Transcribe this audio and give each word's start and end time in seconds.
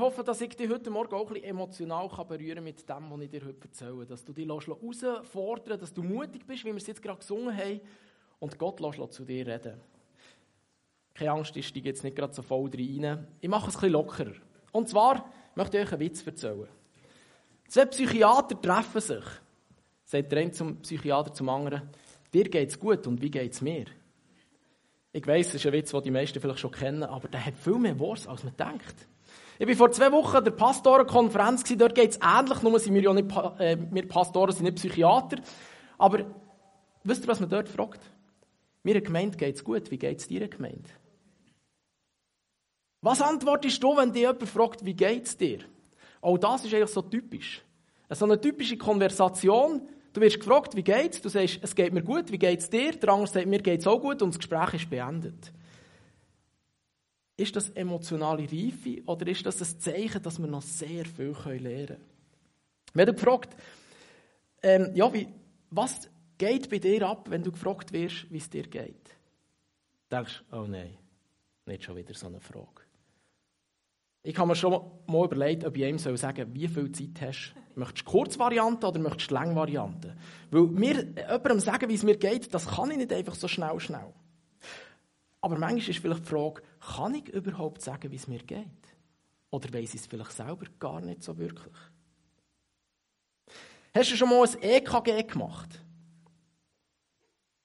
hoffe, 0.00 0.24
dass 0.24 0.40
ich 0.40 0.56
dich 0.56 0.68
heute 0.68 0.90
Morgen 0.90 1.14
auch 1.14 1.28
ein 1.28 1.34
bisschen 1.34 1.50
emotional 1.50 2.08
berühren 2.08 2.56
kann 2.56 2.64
mit 2.64 2.88
dem, 2.88 3.10
was 3.10 3.20
ich 3.20 3.30
dir 3.30 3.44
heute 3.44 3.68
erzähle. 3.68 4.06
Dass 4.06 4.24
du 4.24 4.32
dich 4.32 4.48
herausfordern 4.48 5.78
dass 5.78 5.94
du 5.94 6.02
mutig 6.02 6.46
bist, 6.46 6.64
wie 6.64 6.68
wir 6.68 6.76
es 6.76 6.86
jetzt 6.86 7.02
gerade 7.02 7.18
gesungen 7.18 7.56
haben, 7.56 7.80
und 8.40 8.58
Gott 8.58 8.80
lässt 8.80 9.12
zu 9.12 9.24
dir 9.24 9.46
reden. 9.46 9.80
Keine 11.14 11.32
Angst, 11.32 11.56
ich 11.56 11.68
steige 11.68 11.90
jetzt 11.90 12.02
nicht 12.02 12.16
gerade 12.16 12.32
so 12.32 12.42
voll 12.42 12.70
rein. 12.70 13.26
Ich 13.40 13.48
mache 13.48 13.68
es 13.68 13.76
ein 13.76 13.80
bisschen 13.80 13.92
lockerer. 13.92 14.32
Und 14.72 14.88
zwar 14.88 15.30
möchte 15.54 15.78
ich 15.78 15.84
euch 15.84 15.92
einen 15.92 16.00
Witz 16.00 16.26
erzählen. 16.26 16.66
Zwei 17.68 17.84
Psychiater 17.84 18.60
treffen 18.60 19.00
sich. 19.00 19.24
Sagt 20.04 20.32
der 20.32 20.40
eine 20.40 20.50
zum 20.50 20.80
Psychiater 20.80 21.32
zum 21.32 21.48
anderen, 21.50 21.90
dir 22.32 22.48
geht's 22.48 22.80
gut 22.80 23.06
und 23.06 23.20
wie 23.20 23.30
geht's 23.30 23.60
mir? 23.60 23.84
Ich 25.12 25.26
weiss, 25.26 25.48
das 25.48 25.56
ist 25.56 25.66
ein 25.66 25.72
Witz, 25.72 25.90
den 25.90 26.02
die 26.02 26.10
meisten 26.10 26.40
vielleicht 26.40 26.60
schon 26.60 26.70
kennen, 26.70 27.02
aber 27.02 27.28
der 27.28 27.44
hat 27.44 27.56
viel 27.56 27.78
mehr 27.78 27.98
Wurst, 27.98 28.26
als 28.26 28.42
man 28.42 28.56
denkt. 28.56 29.06
Ich 29.62 29.68
war 29.68 29.74
vor 29.74 29.92
zwei 29.92 30.10
Wochen 30.10 30.38
an 30.38 30.44
der 30.44 30.52
Pastorenkonferenz, 30.52 31.64
dort 31.76 31.94
geht 31.94 32.12
es 32.12 32.18
ähnlich, 32.22 32.62
nur 32.62 32.78
sind 32.78 32.94
wir 32.94 33.02
ja 33.02 33.12
nicht, 33.12 33.30
äh, 33.58 33.76
wir 33.90 34.08
Pastoren 34.08 34.54
sind 34.54 34.64
nicht 34.64 34.76
Psychiater. 34.76 35.36
Aber 35.98 36.24
wisst 37.04 37.24
ihr, 37.24 37.28
was 37.28 37.40
man 37.40 37.50
dort 37.50 37.68
fragt? 37.68 38.00
Mir 38.84 38.98
Gemeinde 39.02 39.36
geht 39.36 39.56
es 39.56 39.62
gut, 39.62 39.90
wie 39.90 39.98
geht 39.98 40.18
es 40.18 40.28
dir 40.28 40.48
Gemeinde? 40.48 40.88
Was 43.02 43.20
antwortest 43.20 43.82
du, 43.82 43.94
wenn 43.98 44.14
dich 44.14 44.22
jemand 44.22 44.48
fragt, 44.48 44.82
wie 44.82 44.94
geht 44.94 45.26
es 45.26 45.36
dir? 45.36 45.58
Auch 46.22 46.38
das 46.38 46.64
ist 46.64 46.72
eigentlich 46.72 46.88
so 46.88 47.02
typisch. 47.02 47.62
So 48.08 48.24
eine 48.24 48.40
typische 48.40 48.78
Konversation, 48.78 49.82
du 50.14 50.22
wirst 50.22 50.40
gefragt, 50.40 50.74
wie 50.74 50.82
geht's? 50.82 51.20
Du 51.20 51.28
sagst, 51.28 51.58
es 51.60 51.74
geht 51.74 51.92
mir 51.92 52.02
gut, 52.02 52.32
wie 52.32 52.38
geht's 52.38 52.70
dir? 52.70 52.92
Der 52.92 53.10
andere 53.10 53.30
sagt, 53.30 53.46
mir 53.46 53.60
geht's 53.60 53.86
auch 53.86 54.00
gut 54.00 54.22
und 54.22 54.30
das 54.30 54.38
Gespräch 54.38 54.72
ist 54.72 54.88
beendet. 54.88 55.52
Ist 57.40 57.56
das 57.56 57.70
emotionale 57.70 58.42
Reife 58.42 59.02
oder 59.06 59.26
ist 59.26 59.46
das 59.46 59.62
ein 59.62 59.80
Zeichen, 59.80 60.22
dass 60.22 60.38
wir 60.38 60.46
noch 60.46 60.60
sehr 60.60 61.06
viel 61.06 61.34
lernen 61.44 61.86
können? 61.86 62.04
Wenn 62.92 63.06
du 63.06 63.14
gefragt, 63.14 63.56
ähm, 64.62 64.90
ja, 64.94 65.10
wie, 65.10 65.26
was 65.70 66.10
geht 66.36 66.68
bei 66.68 66.78
dir 66.78 67.08
ab, 67.08 67.30
wenn 67.30 67.42
du 67.42 67.50
gefragt 67.50 67.94
wirst, 67.94 68.30
wie 68.30 68.36
es 68.36 68.50
dir 68.50 68.64
geht? 68.64 69.16
Denkst 70.10 70.44
du, 70.50 70.56
oh 70.58 70.66
nein, 70.66 70.98
nicht 71.64 71.82
schon 71.82 71.96
wieder 71.96 72.12
so 72.12 72.26
eine 72.26 72.40
Frage. 72.40 72.82
Ich 74.22 74.36
habe 74.36 74.48
mir 74.48 74.54
schon 74.54 74.90
mal 75.06 75.24
überlegt, 75.24 75.64
ob 75.64 75.74
ich 75.78 75.84
ihm 75.84 75.96
sagen 75.96 76.18
soll, 76.18 76.54
wie 76.54 76.68
viel 76.68 76.92
Zeit 76.92 77.22
hast. 77.22 77.54
Möchtest 77.74 78.06
du 78.06 78.10
Kurzvariante 78.10 78.86
oder 78.86 79.00
möchtest 79.00 79.30
du 79.30 79.36
Längvariante? 79.36 80.14
Weil 80.50 80.64
mir 80.64 81.06
jemandem 81.16 81.60
sagen, 81.60 81.88
wie 81.88 81.94
es 81.94 82.02
mir 82.02 82.18
geht, 82.18 82.52
das 82.52 82.66
kann 82.66 82.90
ich 82.90 82.98
nicht 82.98 83.14
einfach 83.14 83.34
so 83.34 83.48
schnell, 83.48 83.80
schnell. 83.80 84.12
Aber 85.40 85.56
manchmal 85.56 85.88
ist 85.88 86.00
vielleicht 86.00 86.26
die 86.26 86.28
Frage, 86.28 86.60
kann 86.80 87.14
ich 87.14 87.28
überhaupt 87.28 87.82
sagen, 87.82 88.10
wie 88.10 88.16
es 88.16 88.28
mir 88.28 88.42
geht? 88.42 88.66
Oder 89.50 89.72
weiß 89.72 89.94
ich 89.94 90.00
es 90.00 90.06
vielleicht 90.06 90.32
selber 90.32 90.66
gar 90.78 91.00
nicht 91.00 91.22
so 91.22 91.36
wirklich? 91.38 91.74
Hast 93.94 94.10
du 94.12 94.16
schon 94.16 94.30
mal 94.30 94.46
ein 94.46 94.62
EKG 94.62 95.24
gemacht? 95.24 95.80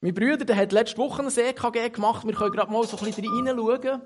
Mein 0.01 0.13
Bruder 0.13 0.45
der 0.45 0.55
hat 0.55 0.71
letzte 0.71 0.97
Woche 0.97 1.21
ein 1.21 1.29
EKG 1.29 1.89
gemacht. 1.89 2.25
Wir 2.25 2.33
können 2.33 2.51
gerade 2.51 2.71
mal 2.71 2.85
so 2.85 2.97
ein 2.97 3.05
bisschen 3.05 3.47
reinschauen. 3.47 4.01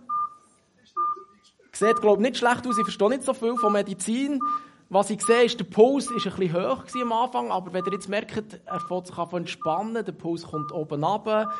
Sieht, 1.72 2.02
glaube 2.02 2.22
ich, 2.22 2.30
nicht 2.30 2.38
schlecht 2.38 2.68
aus. 2.68 2.78
Ich 2.78 2.84
verstehe 2.84 3.10
nicht 3.10 3.24
so 3.24 3.34
viel 3.34 3.56
von 3.56 3.72
Medizin. 3.72 4.42
Was 4.90 5.12
ich 5.12 5.22
sehe, 5.22 5.44
ist, 5.44 5.60
der 5.60 5.66
Puls 5.66 6.10
ist 6.10 6.26
ein 6.26 6.36
bisschen 6.36 6.56
hoch 6.56 6.84
am 7.02 7.12
Anfang, 7.14 7.52
aber 7.52 7.72
wenn 7.74 7.86
ihr 7.86 7.94
jetzt 7.94 8.10
merkt, 8.10 8.60
er 8.66 8.80
fängt 8.80 9.08
sich 9.08 9.18
an 9.18 9.30
entspannen, 9.34 10.04
der 10.04 10.12
Puls 10.12 10.44
kommt 10.44 10.72
oben 10.72 11.04
runter. 11.04 11.54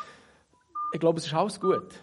Ich 0.92 0.98
glaube, 0.98 1.18
es 1.20 1.26
ist 1.26 1.34
alles 1.34 1.60
gut. 1.60 2.00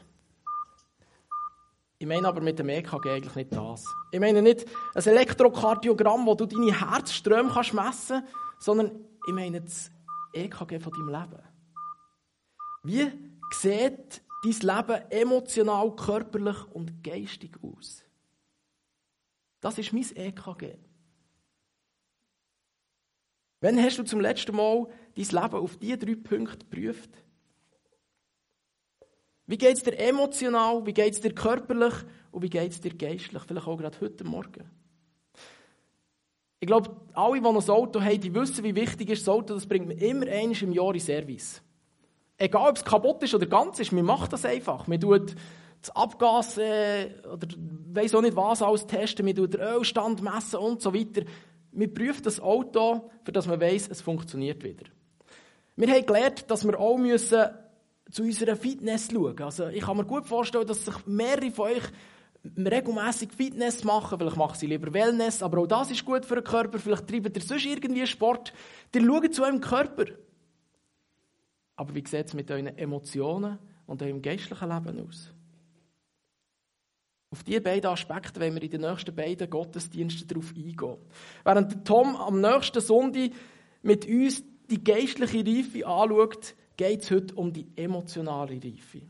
Ich 2.00 2.06
meine 2.06 2.28
aber 2.28 2.42
mit 2.42 2.60
dem 2.60 2.70
EKG 2.70 3.10
eigentlich 3.10 3.36
nicht 3.36 3.54
das. 3.54 3.84
Ich 4.12 4.20
meine 4.20 4.42
nicht 4.42 4.66
ein 4.94 5.04
Elektrokardiogramm, 5.04 6.26
wo 6.28 6.36
du 6.36 6.46
deine 6.46 6.80
Herzströme 6.80 7.50
kannst 7.52 7.74
messen 7.74 8.22
kannst, 8.22 8.64
sondern 8.64 9.06
ich 9.28 9.34
meine 9.34 9.62
das 9.62 9.92
EKG 10.34 10.80
von 10.80 10.94
deinem 10.94 11.10
Leben. 11.10 11.44
Wie 12.84 13.12
sieht 13.52 14.22
dein 14.44 14.78
Leben 14.78 15.12
emotional, 15.12 15.96
körperlich 15.96 16.58
und 16.72 17.04
geistig 17.04 17.58
aus? 17.64 18.04
Das 19.60 19.80
ist 19.80 19.92
mein 19.92 20.06
EKG. 20.16 20.78
Wann 23.60 23.82
hast 23.82 23.98
du 23.98 24.04
zum 24.04 24.22
letzten 24.22 24.56
Mal 24.56 24.88
dein 25.16 25.26
Leben 25.26 25.56
auf 25.56 25.78
diese 25.78 25.98
drei 25.98 26.16
Punkte 26.16 26.60
geprüft? 26.60 27.10
Wie 29.48 29.58
geht 29.58 29.78
es 29.78 29.84
dir 29.84 29.98
emotional, 29.98 30.86
wie 30.86 30.94
geht 30.94 31.14
es 31.14 31.22
dir 31.22 31.34
körperlich 31.34 31.94
und 32.32 32.42
wie 32.44 32.50
geht 32.50 32.72
es 32.72 32.82
dir 32.82 32.94
geistlich? 32.94 33.42
Vielleicht 33.44 33.68
auch 33.68 33.78
gerade 33.78 34.00
heute 34.02 34.26
Morgen. 34.26 34.70
Ich 36.60 36.68
glaube, 36.68 36.90
alle, 37.14 37.40
die 37.40 37.48
ein 37.48 37.56
Auto 37.56 38.02
haben, 38.02 38.20
die 38.20 38.34
wissen, 38.34 38.64
wie 38.64 38.76
wichtig 38.76 39.10
ist 39.10 39.26
das 39.26 39.34
Auto. 39.34 39.54
Das 39.54 39.66
bringt 39.66 39.88
man 39.88 39.98
immer 39.98 40.28
einmal 40.28 40.62
im 40.62 40.74
Jahr 40.74 40.94
in 40.94 41.00
Service. 41.00 41.62
Egal, 42.38 42.70
ob 42.70 42.76
es 42.76 42.84
kaputt 42.84 43.24
ist 43.24 43.34
oder 43.34 43.46
ganz 43.46 43.80
ist, 43.80 43.94
man 43.94 44.06
macht 44.06 44.34
das 44.34 44.44
einfach. 44.44 44.86
Man 44.88 45.00
tut 45.00 45.36
das 45.82 45.96
Abgas 45.96 46.58
äh, 46.58 47.12
oder 47.32 47.48
weiss 47.94 48.14
auch 48.14 48.22
nicht 48.22 48.36
was 48.36 48.62
alles 48.62 48.86
testen, 48.86 49.26
man 49.26 49.36
tut 49.36 49.54
den 49.54 49.62
Ölstand 49.62 50.22
messen 50.22 50.60
und 50.60 50.82
so 50.82 50.94
weiter. 50.94 51.22
Man 51.72 51.94
prüft 51.94 52.26
das 52.26 52.40
Auto, 52.40 53.10
für 53.24 53.32
das 53.32 53.48
man 53.48 53.62
weiß, 53.62 53.88
es 53.90 54.02
funktioniert 54.02 54.64
wieder. 54.64 54.86
Wir 55.76 55.88
haben 55.94 56.06
gelernt, 56.06 56.50
dass 56.50 56.66
wir 56.66 56.78
auch 56.80 56.98
müssen 56.98 57.46
zu 58.12 58.24
unserer 58.24 58.56
Fitness 58.56 59.10
schauen. 59.12 59.42
Also 59.42 59.68
ich 59.68 59.82
kann 59.82 59.98
mir 59.98 60.06
gut 60.06 60.28
vorstellen, 60.28 60.68
dass 60.68 60.86
sich 60.86 61.06
mehrere 61.06 61.52
von 61.52 61.72
euch 61.72 61.84
regelmäßig 62.56 63.32
Fitness 63.34 63.84
machen. 63.84 64.18
Vielleicht 64.18 64.38
machen 64.38 64.58
sie 64.58 64.68
lieber 64.68 64.94
Wellness, 64.94 65.44
aber 65.44 65.60
auch 65.60 65.68
das 65.68 65.92
ist 65.92 66.06
gut 66.06 66.26
für 66.26 66.36
den 66.36 66.44
Körper. 66.44 66.80
Vielleicht 66.80 67.08
treiben 67.08 67.34
ihr 67.34 67.42
sonst 67.42 67.66
irgendwie 67.66 68.08
Sport. 68.08 68.54
Ihr 68.94 69.02
schaut 69.02 69.34
zu 69.34 69.44
eurem 69.44 69.62
Körper. 69.62 70.06
Aber 71.76 71.94
wie 71.94 72.04
sieht 72.08 72.28
es 72.28 72.34
mit 72.34 72.50
euren 72.50 72.68
Emotionen 72.78 73.60
und 73.86 74.02
eurem 74.02 74.22
geistlichen 74.22 74.70
Leben 74.70 75.08
aus? 75.08 75.32
Auf 77.30 77.44
diese 77.44 77.62
beiden 77.62 77.92
Aspekte 77.92 78.40
wollen 78.40 78.56
wir 78.56 78.64
in 78.64 78.70
den 78.70 78.82
nächsten 78.82 79.14
beiden 79.14 79.50
Gottesdiensten 79.50 80.28
darauf 80.28 80.54
eingehen. 80.56 80.98
Während 81.44 81.86
Tom 81.86 82.16
am 82.16 82.40
nächsten 82.40 82.82
Sonntag 82.82 83.32
mit 83.82 84.08
uns 84.08 84.44
die 84.70 84.84
geistliche 84.84 85.46
Reife 85.46 85.86
anschaut, 85.86 86.56
geht 86.78 87.02
es 87.02 87.12
heute 87.12 87.36
um 87.36 87.52
die 87.52 87.68
emotionale 87.76 88.54
Reife. 88.54 89.02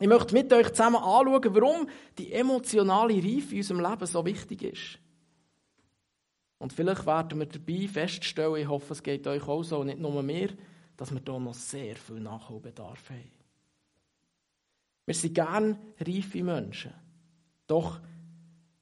Ich 0.00 0.06
möchte 0.06 0.32
mit 0.32 0.52
euch 0.52 0.70
zusammen 0.70 0.96
anschauen, 0.96 1.54
warum 1.54 1.88
die 2.16 2.32
emotionale 2.32 3.14
Reife 3.14 3.52
in 3.52 3.58
unserem 3.58 3.80
Leben 3.80 4.06
so 4.06 4.24
wichtig 4.24 4.62
ist. 4.62 4.98
Und 6.58 6.72
vielleicht 6.72 7.04
werden 7.06 7.38
wir 7.38 7.46
dabei 7.46 7.88
feststellen, 7.88 8.56
ich 8.56 8.68
hoffe, 8.68 8.92
es 8.92 9.02
geht 9.02 9.26
euch 9.26 9.46
auch 9.46 9.62
so, 9.62 9.82
nicht 9.84 9.98
nur 9.98 10.22
mir, 10.22 10.50
dass 10.96 11.12
wir 11.12 11.20
hier 11.24 11.38
noch 11.38 11.54
sehr 11.54 11.96
viel 11.96 12.20
Nachholbedarf 12.20 13.10
haben. 13.10 13.30
Wir 15.06 15.14
sind 15.14 15.34
gern 15.34 15.78
reife 16.00 16.42
Menschen. 16.42 16.92
Doch, 17.66 18.00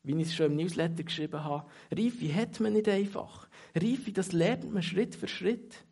wie 0.02 0.20
ich 0.20 0.28
es 0.28 0.34
schon 0.34 0.46
im 0.46 0.56
Newsletter 0.56 1.02
geschrieben 1.02 1.42
habe, 1.44 1.68
Reife 1.90 2.34
hat 2.34 2.60
man 2.60 2.72
nicht 2.72 2.88
einfach. 2.88 3.48
Reife, 3.74 4.12
das 4.12 4.32
lernt 4.32 4.72
man 4.72 4.82
Schritt 4.82 5.14
für 5.14 5.28
Schritt. 5.28 5.85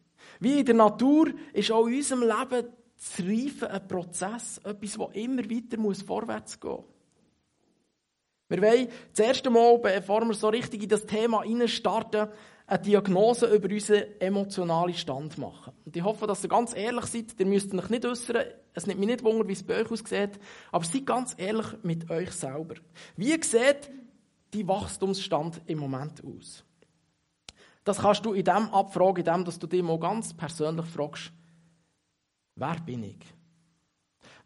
Wie 0.44 0.60
in 0.60 0.66
der 0.66 0.75
Natur 0.75 1.31
ist 1.55 1.72
auch 1.72 1.87
in 1.87 1.94
unserem 1.97 2.21
Leben 2.21 2.69
das 2.97 3.19
Reifen 3.19 3.69
ein 3.69 3.88
Prozess, 3.88 4.59
etwas, 4.59 4.99
das 4.99 5.09
immer 5.15 5.50
weiter 5.50 5.78
muss 5.78 6.03
vorwärts 6.03 6.60
gehen 6.60 6.71
muss. 6.71 6.84
Wir 8.50 8.60
wollen 8.60 8.88
das 9.10 9.27
erste 9.27 9.49
Mal, 9.49 9.78
bevor 9.78 10.22
wir 10.27 10.34
so 10.34 10.49
richtig 10.49 10.83
in 10.83 10.91
das 10.91 11.06
Thema 11.06 11.44
starten, 11.66 12.28
eine 12.66 12.78
Diagnose 12.78 13.47
über 13.54 13.71
unseren 13.71 14.04
emotionalen 14.21 14.93
Stand 14.93 15.38
machen. 15.38 15.72
Und 15.87 15.97
ich 15.97 16.04
hoffe, 16.04 16.27
dass 16.27 16.44
ihr 16.44 16.50
ganz 16.50 16.77
ehrlich 16.77 17.06
seid. 17.06 17.34
Ihr 17.38 17.47
müsst 17.47 17.72
euch 17.72 17.88
nicht 17.88 18.04
äußern. 18.04 18.44
Es 18.75 18.87
nimmt 18.87 19.00
mich 19.00 19.09
nicht 19.09 19.25
wunder, 19.25 19.49
wie 19.49 19.53
es 19.53 19.62
bei 19.62 19.81
euch 19.81 19.91
aussieht. 19.91 20.38
Aber 20.71 20.84
seid 20.84 21.06
ganz 21.06 21.34
ehrlich 21.38 21.69
mit 21.83 22.10
euch 22.10 22.33
selber. 22.33 22.75
Wie 23.16 23.33
sieht 23.43 23.91
dein 24.53 24.69
Wachstumsstand 24.69 25.63
im 25.65 25.78
Moment 25.78 26.22
aus? 26.22 26.65
Das 27.84 27.98
kannst 27.98 28.25
du 28.25 28.33
in 28.33 28.45
dem 28.45 28.69
abfragen, 28.71 29.25
in 29.25 29.33
dem, 29.33 29.45
dass 29.45 29.59
du 29.59 29.66
dich 29.66 29.83
mal 29.83 29.98
ganz 29.98 30.33
persönlich 30.34 30.86
fragst, 30.86 31.33
wer 32.57 32.77
bin 32.81 33.04
ich? 33.04 33.21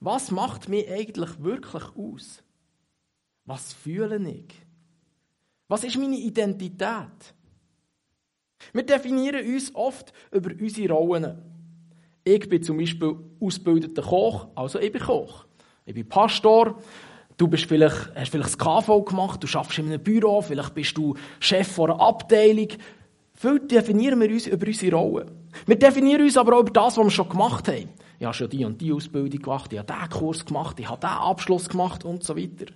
Was 0.00 0.30
macht 0.30 0.68
mich 0.68 0.90
eigentlich 0.90 1.42
wirklich 1.42 1.84
aus? 1.96 2.42
Was 3.44 3.72
fühle 3.72 4.18
ich? 4.30 4.54
Was 5.68 5.84
ist 5.84 5.96
meine 5.96 6.16
Identität? 6.16 7.34
Wir 8.72 8.82
definieren 8.82 9.46
uns 9.46 9.74
oft 9.74 10.12
über 10.32 10.50
unsere 10.50 10.92
Rollen. 10.92 11.42
Ich 12.24 12.48
bin 12.48 12.62
zum 12.62 12.78
Beispiel 12.78 13.16
ausgebildeter 13.40 14.02
Koch, 14.02 14.48
also 14.54 14.78
ich 14.78 14.92
bin 14.92 15.02
Koch. 15.02 15.46
Ich 15.86 15.94
bin 15.94 16.08
Pastor. 16.08 16.82
Du 17.36 17.46
bist 17.46 17.66
vielleicht, 17.66 18.14
hast 18.16 18.30
vielleicht 18.30 18.50
das 18.50 18.58
KV 18.58 19.04
gemacht, 19.04 19.42
du 19.42 19.46
arbeitest 19.56 19.78
in 19.78 19.86
einem 19.86 20.02
Büro, 20.02 20.42
vielleicht 20.42 20.74
bist 20.74 20.96
du 20.96 21.14
Chef 21.38 21.78
einer 21.78 22.00
Abteilung. 22.00 22.68
Viel 23.38 23.60
definieren 23.60 24.20
wir 24.20 24.28
uns 24.30 24.48
über 24.48 24.66
unsere 24.66 24.96
Rollen. 24.96 25.30
Wir 25.64 25.78
definieren 25.78 26.22
uns 26.22 26.36
aber 26.36 26.56
auch 26.56 26.62
über 26.62 26.72
das, 26.72 26.96
was 26.96 27.04
wir 27.04 27.10
schon 27.10 27.28
gemacht 27.28 27.68
haben. 27.68 27.88
Ich 28.18 28.24
habe 28.24 28.34
schon 28.34 28.50
die 28.50 28.64
und 28.64 28.80
die 28.80 28.92
Ausbildung 28.92 29.40
gemacht, 29.40 29.72
ich 29.72 29.78
habe 29.78 29.92
diesen 29.92 30.10
Kurs 30.10 30.44
gemacht, 30.44 30.80
ich 30.80 30.88
habe 30.88 31.00
diesen 31.00 31.18
Abschluss 31.18 31.68
gemacht 31.68 32.04
und 32.04 32.24
so 32.24 32.36
weiter. 32.36 32.66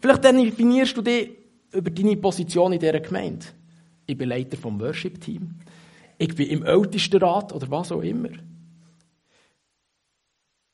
Vielleicht 0.00 0.22
definierst 0.22 0.96
du 0.96 1.02
dich 1.02 1.30
über 1.72 1.90
deine 1.90 2.16
Position 2.16 2.72
in 2.72 2.78
dieser 2.78 3.00
Gemeinde. 3.00 3.46
Ich 4.06 4.16
bin 4.16 4.28
Leiter 4.28 4.56
vom 4.56 4.78
Worship-Team. 4.78 5.56
Ich 6.18 6.36
bin 6.36 6.46
im 6.50 6.64
Ältestenrat 6.64 7.52
oder 7.52 7.68
was 7.68 7.90
auch 7.90 8.02
immer. 8.02 8.28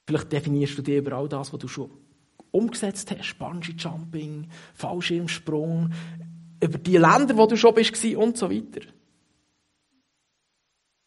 Vielleicht 0.06 0.31
definierst 0.31 0.77
du 0.77 0.83
dir 0.83 0.99
über 0.99 1.12
all 1.12 1.29
das, 1.29 1.55
was 1.55 1.61
du 1.61 1.69
schon 1.69 1.91
umgesetzt 2.51 3.11
hast. 3.17 3.39
Bungee-Jumping, 3.39 4.47
Fallschirmsprung, 4.75 5.91
über 6.62 6.77
die 6.77 6.99
Länder, 6.99 7.35
wo 7.35 7.47
du 7.47 7.56
schon 7.56 7.75
bist 7.75 8.05
und 8.05 8.37
so 8.37 8.51
weiter. 8.51 8.83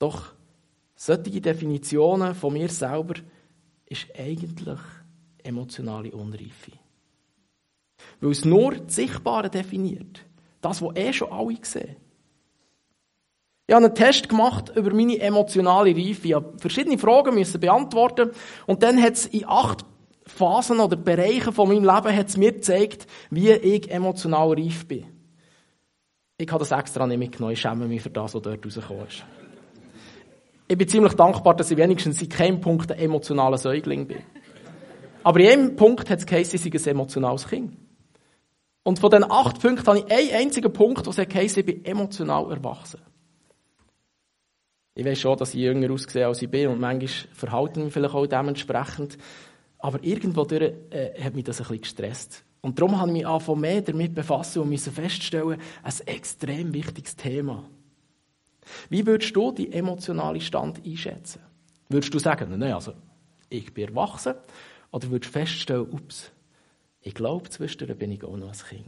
Doch 0.01 0.33
solche 0.95 1.39
Definitionen 1.39 2.33
von 2.33 2.53
mir 2.53 2.69
selber 2.69 3.13
ist 3.85 4.07
eigentlich 4.17 4.79
emotionale 5.43 6.11
Unreife. 6.11 6.71
Weil 8.19 8.31
es 8.31 8.43
nur 8.43 8.77
das 8.77 8.95
Sichtbare 8.95 9.51
definiert. 9.51 10.25
Das, 10.59 10.81
was 10.81 10.95
eh 10.95 11.13
schon 11.13 11.31
alle 11.31 11.55
sehen. 11.61 11.97
Ich 13.67 13.75
habe 13.75 13.85
einen 13.85 13.93
Test 13.93 14.27
gemacht 14.27 14.71
über 14.75 14.91
meine 14.91 15.19
emotionale 15.19 15.95
Reife. 15.95 16.27
Ich 16.27 16.33
habe 16.33 16.57
verschiedene 16.57 16.97
Fragen 16.97 17.35
müssen 17.35 17.61
beantworten 17.61 18.31
und 18.65 18.81
dann 18.81 18.99
hat 18.99 19.13
es 19.13 19.27
in 19.27 19.47
acht 19.47 19.85
Phasen 20.25 20.79
oder 20.79 20.95
Bereichen 20.95 21.53
von 21.53 21.67
meinem 21.67 21.83
Leben 21.83 22.17
hat 22.17 22.27
es 22.27 22.37
mir 22.37 22.53
gezeigt, 22.53 23.05
wie 23.29 23.51
ich 23.51 23.91
emotional 23.91 24.51
reif 24.53 24.87
bin. 24.87 25.05
Ich 26.39 26.49
habe 26.49 26.65
das 26.65 26.71
extra 26.71 27.05
nicht 27.05 27.19
mitgenommen. 27.19 27.53
Ich 27.53 27.61
schäme 27.61 27.87
mich 27.87 28.01
für 28.01 28.09
das, 28.09 28.33
was 28.33 28.41
dort 28.41 28.65
rausgekommen 28.65 29.07
ist. 29.07 29.23
Ich 30.71 30.77
bin 30.77 30.87
ziemlich 30.87 31.15
dankbar, 31.15 31.53
dass 31.53 31.69
ich 31.69 31.75
wenigstens 31.75 32.21
in 32.21 32.29
keinem 32.29 32.61
Punkt 32.61 32.89
ein 32.93 32.97
emotionaler 32.97 33.57
Säugling 33.57 34.07
bin. 34.07 34.23
Aber 35.21 35.41
in 35.41 35.49
einem 35.49 35.75
Punkt 35.75 36.09
hat 36.09 36.19
es 36.19 36.25
geheißen, 36.25 36.61
ich 36.63 36.81
sei 36.81 36.91
ein 36.91 36.95
emotionales 36.95 37.45
Kind. 37.45 37.73
Und 38.83 38.97
von 38.97 39.11
den 39.11 39.29
acht 39.29 39.61
Punkten 39.61 39.85
habe 39.85 39.99
ich 39.99 40.09
einen 40.09 40.45
einzigen 40.45 40.71
Punkt, 40.71 41.05
wo 41.05 41.09
es 41.09 41.17
geheißen, 41.17 41.59
ich 41.59 41.65
bin 41.65 41.83
emotional 41.83 42.49
erwachsen. 42.49 43.01
Ich 44.95 45.03
weiß 45.03 45.19
schon, 45.19 45.37
dass 45.37 45.53
ich 45.53 45.59
jünger 45.59 45.91
aussehe, 45.91 46.25
als 46.25 46.41
ich 46.41 46.49
bin 46.49 46.69
und 46.69 46.79
manchmal 46.79 47.27
verhalte 47.33 47.81
ich 47.81 47.83
mich 47.83 47.93
vielleicht 47.93 48.15
auch 48.15 48.25
dementsprechend. 48.25 49.17
Aber 49.77 50.01
irgendwo 50.01 50.45
durch, 50.45 50.73
äh, 50.91 51.21
hat 51.21 51.35
mich 51.35 51.43
das 51.43 51.59
ein 51.59 51.63
bisschen 51.63 51.81
gestresst. 51.81 52.45
Und 52.61 52.79
darum 52.79 52.97
habe 52.97 53.09
ich 53.09 53.17
mich 53.17 53.27
angefangen, 53.27 53.59
mehr 53.59 53.81
damit 53.81 54.15
befassen 54.15 54.61
und 54.61 54.69
musste 54.69 54.91
feststellen, 54.91 55.59
ein 55.83 56.07
extrem 56.07 56.73
wichtiges 56.73 57.17
Thema. 57.17 57.65
Wie 58.89 59.05
würdest 59.05 59.35
du 59.35 59.51
die 59.51 59.71
emotionale 59.71 60.41
Stand 60.41 60.85
einschätzen? 60.85 61.41
Würdest 61.89 62.13
du 62.13 62.19
sagen, 62.19 62.57
nein, 62.57 62.73
also, 62.73 62.93
ich 63.49 63.73
bin 63.73 63.89
erwachsen? 63.89 64.35
Oder 64.91 65.09
würdest 65.09 65.33
du 65.33 65.39
feststellen, 65.39 65.87
ups, 65.91 66.31
ich 67.01 67.13
glaube, 67.13 67.49
zwischendurch 67.49 67.97
bin 67.97 68.11
ich 68.11 68.23
auch 68.23 68.37
noch 68.37 68.53
ein 68.53 68.67
Kind. 68.69 68.85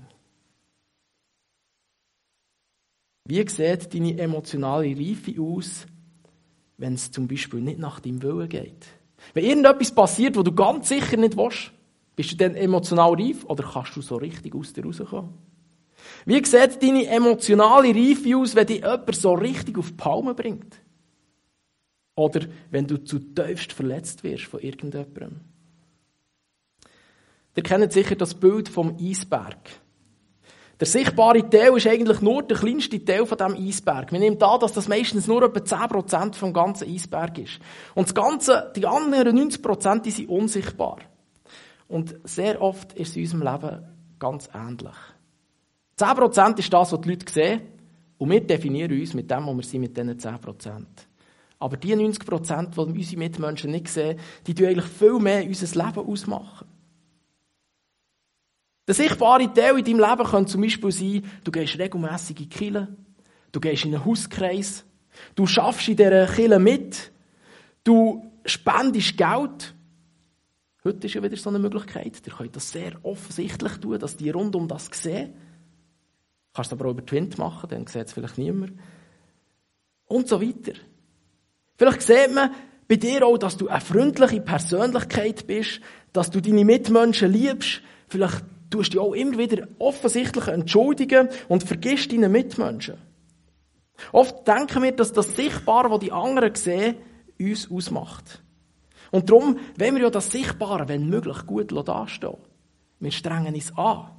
Wie 3.25 3.47
sieht 3.47 3.93
deine 3.93 4.17
emotionale 4.19 4.95
Reife 4.97 5.41
aus, 5.41 5.87
wenn 6.77 6.93
es 6.93 7.09
zum 7.09 7.27
Beispiel 7.27 7.61
nicht 7.61 7.79
nach 7.79 7.99
deinem 7.99 8.21
Willen 8.21 8.49
geht? 8.49 8.87
Wenn 9.33 9.45
irgendetwas 9.45 9.95
passiert, 9.95 10.35
wo 10.35 10.43
du 10.43 10.53
ganz 10.53 10.89
sicher 10.89 11.15
nicht 11.15 11.37
willst, 11.37 11.71
bist 12.15 12.33
du 12.33 12.35
dann 12.35 12.55
emotional 12.55 13.13
reif 13.13 13.45
oder 13.45 13.63
kannst 13.63 13.95
du 13.95 14.01
so 14.01 14.17
richtig 14.17 14.53
aus 14.53 14.73
dir 14.73 14.83
rauskommen? 14.83 15.33
Wie 16.25 16.43
sieht 16.43 16.81
deine 16.81 17.07
emotionale 17.07 17.89
Reife 17.89 18.37
aus, 18.37 18.55
wenn 18.55 18.67
dich 18.67 18.81
jemand 18.81 19.15
so 19.15 19.33
richtig 19.33 19.77
auf 19.77 19.87
die 19.87 19.95
Palme 19.95 20.33
bringt? 20.33 20.75
Oder 22.15 22.41
wenn 22.69 22.87
du 22.87 23.03
zu 23.03 23.19
tiefst 23.19 23.73
verletzt 23.73 24.23
wirst 24.23 24.45
von 24.45 24.59
irgendjemandem? 24.59 25.41
Ihr 27.55 27.63
kennt 27.63 27.93
sicher 27.93 28.15
das 28.15 28.33
Bild 28.33 28.69
vom 28.69 28.97
Eisberg. 28.99 29.57
Der 30.79 30.87
sichtbare 30.87 31.47
Teil 31.49 31.77
ist 31.77 31.87
eigentlich 31.87 32.19
nur 32.21 32.43
der 32.43 32.57
kleinste 32.57 33.03
Teil 33.03 33.25
von 33.25 33.37
diesem 33.37 33.55
Eisberg. 33.55 34.11
Wir 34.11 34.19
nehmen 34.19 34.41
an, 34.41 34.59
dass 34.59 34.73
das 34.73 34.87
meistens 34.87 35.27
nur 35.27 35.43
etwa 35.43 35.59
10% 35.59 36.33
vom 36.33 36.51
ganzen 36.51 36.89
Eisberg 36.89 37.37
ist. 37.37 37.59
Und 37.93 38.07
das 38.07 38.15
Ganze, 38.15 38.71
die 38.75 38.85
anderen 38.85 39.37
90%, 39.37 40.01
die 40.01 40.11
sind 40.11 40.29
unsichtbar. 40.29 40.97
Und 41.87 42.15
sehr 42.23 42.61
oft 42.61 42.93
ist 42.93 43.09
es 43.09 43.15
in 43.15 43.21
unserem 43.23 43.53
Leben 43.53 43.83
ganz 44.17 44.49
ähnlich. 44.53 44.95
10% 45.97 46.59
ist 46.59 46.73
das, 46.73 46.91
was 46.91 47.01
die 47.01 47.09
Leute 47.09 47.31
sehen. 47.31 47.61
Und 48.17 48.29
wir 48.29 48.41
definieren 48.41 48.99
uns 48.99 49.13
mit 49.13 49.29
dem, 49.29 49.45
was 49.47 49.55
wir 49.55 49.63
sind, 49.63 49.81
mit 49.81 49.97
diesen 49.97 50.17
10%. 50.17 50.85
Aber 51.59 51.77
die 51.77 51.95
90%, 51.95 52.71
die 52.71 52.79
unsere 52.79 53.19
Mitmenschen 53.19 53.71
nicht 53.71 53.87
sehen, 53.87 54.19
die 54.45 54.53
tun 54.53 54.67
eigentlich 54.67 54.85
viel 54.85 55.19
mehr 55.19 55.45
unser 55.45 55.85
Leben 55.85 56.07
ausmachen. 56.07 56.67
Der 58.85 58.95
sichtbare 58.95 59.53
Teil 59.53 59.79
in 59.79 59.85
deinem 59.85 60.09
Leben 60.09 60.29
könnte 60.29 60.51
zum 60.51 60.61
Beispiel 60.61 60.91
sein, 60.91 61.25
du 61.43 61.51
gehst 61.51 61.79
regelmässig 61.79 62.39
in 62.41 62.49
die 62.49 62.87
du 63.53 63.59
gehst 63.61 63.85
in 63.85 63.95
einen 63.95 64.03
Hauskreis, 64.03 64.83
du 65.35 65.45
schaffst 65.45 65.87
in 65.87 65.95
dieser 65.95 66.27
Kirche 66.27 66.59
mit, 66.59 67.11
du 67.85 68.29
spendest 68.45 69.15
Geld. 69.15 69.73
Heute 70.83 71.07
ist 71.07 71.13
ja 71.13 71.23
wieder 71.23 71.37
so 71.37 71.49
eine 71.49 71.59
Möglichkeit. 71.59 72.21
Ihr 72.25 72.33
könnt 72.33 72.55
das 72.57 72.71
sehr 72.71 72.93
offensichtlich 73.03 73.77
tun, 73.77 73.97
dass 73.99 74.17
die 74.17 74.31
rund 74.31 74.53
um 74.55 74.67
das 74.67 74.89
sehen. 74.91 75.33
Du 76.53 76.57
kannst 76.57 76.71
es 76.71 76.79
aber 76.79 76.87
auch 76.87 76.93
über 76.93 77.03
Twint 77.03 77.39
machen, 77.39 77.67
dann 77.67 77.87
sieht 77.87 78.05
es 78.05 78.13
vielleicht 78.13 78.37
niemand. 78.37 78.73
Und 80.05 80.27
so 80.27 80.39
weiter. 80.39 80.73
Vielleicht 81.77 82.03
sieht 82.03 82.31
man 82.31 82.51
bei 82.87 82.97
dir 82.97 83.25
auch, 83.25 83.39
dass 83.39 83.57
du 83.57 83.69
eine 83.69 83.81
freundliche 83.81 84.39
Persönlichkeit 84.39 85.47
bist, 85.47 85.81
dass 86.11 86.29
du 86.29 86.41
deine 86.41 86.63
Mitmenschen 86.63 87.31
liebst. 87.31 87.81
Vielleicht 88.07 88.43
tust 88.69 88.93
dich 88.93 88.99
auch 88.99 89.13
immer 89.13 89.39
wieder 89.39 89.67
offensichtlich 89.79 90.47
entschuldigen 90.47 91.29
und 91.47 91.63
vergisst 91.63 92.11
deine 92.11 92.29
Mitmenschen. 92.29 92.97
Oft 94.11 94.47
denken 94.47 94.83
wir, 94.83 94.91
dass 94.91 95.11
das 95.11 95.35
Sichtbare, 95.35 95.89
was 95.89 96.01
die 96.01 96.11
anderen 96.11 96.53
sehen, 96.53 96.97
uns 97.39 97.71
ausmacht. 97.71 98.43
Und 99.09 99.27
darum 99.27 99.57
wenn 99.75 99.95
wir 99.95 100.03
ja 100.03 100.09
das 100.11 100.29
Sichtbare, 100.29 100.87
wenn 100.87 101.09
möglich, 101.09 101.47
gut 101.47 101.71
dastehen. 101.71 102.37
Wir 102.99 103.11
strengen 103.11 103.55
uns 103.55 103.75
an. 103.75 104.11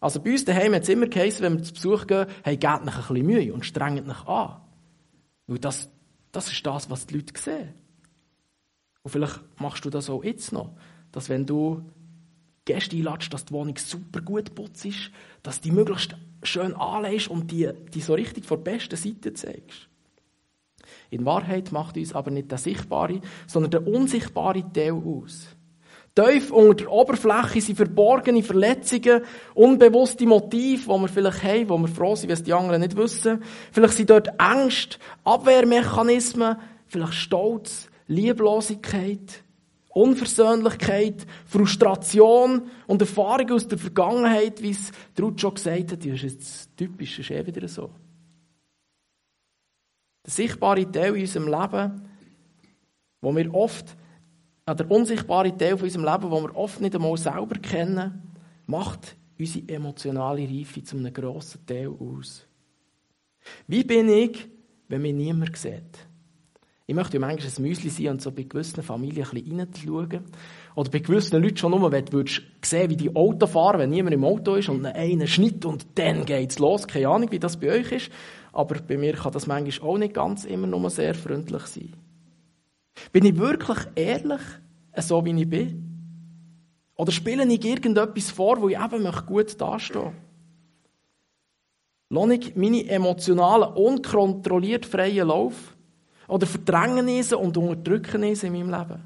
Also 0.00 0.20
bei 0.20 0.32
uns 0.32 0.46
daheim 0.46 0.74
hat 0.74 0.82
es 0.82 0.88
immer 0.88 1.06
geheißen, 1.06 1.42
wenn 1.42 1.58
wir 1.58 1.62
zu 1.62 1.74
Besuch 1.74 2.06
gehen, 2.06 2.26
hey, 2.42 2.56
gebt 2.56 2.72
euch 2.72 2.80
ein 2.80 3.06
bisschen 3.08 3.26
Mühe 3.26 3.52
und 3.52 3.66
strengt 3.66 4.08
euch 4.08 4.26
an. 4.26 4.60
Weil 5.46 5.58
das, 5.58 5.90
das 6.32 6.50
ist 6.50 6.64
das, 6.64 6.88
was 6.88 7.06
die 7.06 7.16
Leute 7.16 7.38
sehen. 7.38 7.74
Und 9.02 9.10
vielleicht 9.10 9.40
machst 9.60 9.84
du 9.84 9.90
das 9.90 10.08
auch 10.08 10.24
jetzt 10.24 10.52
noch, 10.52 10.74
dass 11.12 11.28
wenn 11.28 11.44
du 11.44 11.84
Gäste 12.64 12.96
einladest, 12.96 13.32
dass 13.32 13.44
die 13.44 13.52
Wohnung 13.52 13.76
super 13.76 14.20
gut 14.20 14.54
putzt 14.54 14.84
ist, 14.84 15.10
dass 15.42 15.60
die 15.60 15.72
möglichst 15.72 16.16
schön 16.42 16.74
anlegst 16.74 17.28
und 17.28 17.50
die, 17.50 17.70
die 17.92 18.00
so 18.00 18.14
richtig 18.14 18.44
von 18.44 18.62
der 18.62 18.72
besten 18.72 18.96
Seite 18.96 19.34
zeigst. 19.34 19.88
In 21.10 21.24
Wahrheit 21.24 21.72
macht 21.72 21.96
uns 21.96 22.14
aber 22.14 22.30
nicht 22.30 22.50
der 22.50 22.58
sichtbare, 22.58 23.20
sondern 23.46 23.70
der 23.70 23.86
unsichtbare 23.86 24.72
Teil 24.72 24.92
aus. 24.92 25.48
Tief 26.14 26.50
unter 26.50 26.84
der 26.84 26.92
Oberfläche 26.92 27.60
sind 27.60 27.76
verborgene 27.76 28.42
Verletzungen, 28.42 29.22
unbewusste 29.54 30.26
Motive, 30.26 30.82
die 30.82 31.00
wir 31.00 31.08
vielleicht 31.08 31.42
haben, 31.44 31.68
wo 31.68 31.78
wir 31.78 31.88
froh 31.88 32.16
sind, 32.16 32.30
wenn 32.30 32.44
die 32.44 32.52
anderen 32.52 32.80
nicht 32.80 32.96
wissen. 32.96 33.42
Vielleicht 33.70 33.94
sind 33.94 34.10
dort 34.10 34.28
Ängste, 34.38 34.98
Abwehrmechanismen, 35.24 36.56
vielleicht 36.86 37.14
Stolz, 37.14 37.88
Lieblosigkeit, 38.08 39.44
Unversöhnlichkeit, 39.90 41.26
Frustration 41.46 42.70
und 42.86 43.00
Erfahrungen 43.00 43.52
aus 43.52 43.68
der 43.68 43.78
Vergangenheit, 43.78 44.62
wie 44.62 44.70
es 44.70 44.92
Ruth 45.20 45.40
schon 45.40 45.54
gesagt 45.54 45.92
hat, 45.92 46.04
das 46.04 46.06
ist 46.06 46.22
jetzt 46.22 46.76
typisch, 46.76 47.16
das 47.16 47.26
ist 47.26 47.30
eh 47.30 47.46
wieder 47.46 47.66
so. 47.68 47.90
Der 50.24 50.32
sichtbare 50.32 50.90
Teil 50.90 51.14
in 51.14 51.22
unserem 51.22 51.48
Leben, 51.48 52.08
wo 53.20 53.34
wir 53.34 53.54
oft, 53.54 53.96
äh, 54.70 54.76
der 54.76 54.90
unsichtbare 54.90 55.56
Teil 55.56 55.76
von 55.76 55.84
unserem 55.84 56.04
Leben, 56.04 56.30
wo 56.30 56.42
wir 56.42 56.56
oft 56.56 56.80
nicht 56.80 56.94
einmal 56.94 57.16
selber 57.16 57.58
kennen, 57.60 58.22
macht 58.66 59.16
unsere 59.38 59.68
emotionale 59.68 60.48
Reife 60.48 60.82
zu 60.82 60.96
einem 60.96 61.12
grossen 61.12 61.66
Teil 61.66 61.88
aus. 61.88 62.46
Wie 63.66 63.84
bin 63.84 64.08
ich, 64.08 64.48
wenn 64.88 65.02
mich 65.02 65.14
niemand 65.14 65.56
sieht? 65.56 66.06
Ich 66.86 66.96
möchte 66.96 67.18
ja 67.18 67.20
manchmal 67.20 67.52
ein 67.56 67.62
Müsli 67.62 67.88
sein 67.88 68.08
und 68.08 68.22
so 68.22 68.32
bei 68.32 68.42
gewissen 68.42 68.82
Familien 68.82 69.24
ein 69.24 69.42
bisschen 69.42 69.60
reinzuschauen. 69.60 70.24
Oder 70.74 70.90
bei 70.90 70.98
gewissen 70.98 71.40
Leuten 71.40 71.56
schon 71.56 71.70
nur, 71.70 71.92
wenn 71.92 72.04
du 72.04 72.24
sehen 72.64 72.90
wie 72.90 72.96
die 72.96 73.14
Auto 73.14 73.46
fahren, 73.46 73.78
wenn 73.78 73.90
niemand 73.90 74.14
im 74.14 74.24
Auto 74.24 74.56
ist 74.56 74.68
und 74.68 74.84
einer 74.84 75.26
schnitzt 75.28 75.64
und 75.64 75.86
dann 75.94 76.24
geht's 76.24 76.58
los. 76.58 76.88
Keine 76.88 77.08
Ahnung, 77.08 77.30
wie 77.30 77.38
das 77.38 77.60
bei 77.60 77.70
euch 77.70 77.92
ist. 77.92 78.10
Aber 78.52 78.74
bei 78.80 78.96
mir 78.98 79.12
kann 79.12 79.32
das 79.32 79.46
manchmal 79.46 79.88
auch 79.88 79.98
nicht 79.98 80.14
ganz 80.14 80.44
immer 80.44 80.66
nur 80.66 80.90
sehr 80.90 81.14
freundlich 81.14 81.62
sein. 81.62 81.94
Bin 83.12 83.24
ich 83.24 83.36
wirklich 83.36 83.78
ehrlich, 83.94 84.40
so 84.96 85.24
wie 85.24 85.40
ich 85.40 85.48
bin? 85.48 85.86
Oder 86.96 87.12
spiele 87.12 87.44
ich 87.44 87.64
irgendetwas 87.64 88.30
vor, 88.30 88.60
wo 88.60 88.68
ich 88.68 88.78
eben 88.78 89.10
gut 89.26 89.60
dastehen 89.60 90.12
Lasse 92.12 92.34
ich 92.34 92.56
meine 92.56 92.88
emotionalen, 92.88 93.72
unkontrolliert 93.74 94.84
freien 94.84 95.28
Lauf? 95.28 95.76
Oder 96.26 96.46
verdrängen 96.46 97.22
sie 97.22 97.36
und 97.36 97.56
unterdrücken 97.56 98.34
sie 98.34 98.48
in 98.48 98.52
meinem 98.52 98.70
Leben? 98.70 99.02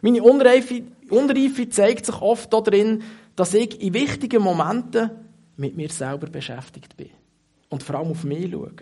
Meine 0.00 0.22
Unreife, 0.22 0.84
Unreife 1.10 1.68
zeigt 1.68 2.06
sich 2.06 2.20
oft 2.20 2.52
darin, 2.52 3.02
dass 3.34 3.54
ich 3.54 3.80
in 3.80 3.94
wichtigen 3.94 4.42
Momenten 4.42 5.10
mit 5.56 5.76
mir 5.76 5.88
selber 5.88 6.28
beschäftigt 6.28 6.96
bin. 6.96 7.10
Und 7.68 7.82
vor 7.82 7.96
allem 7.96 8.12
auf 8.12 8.24
mich 8.24 8.50
schaue. 8.50 8.72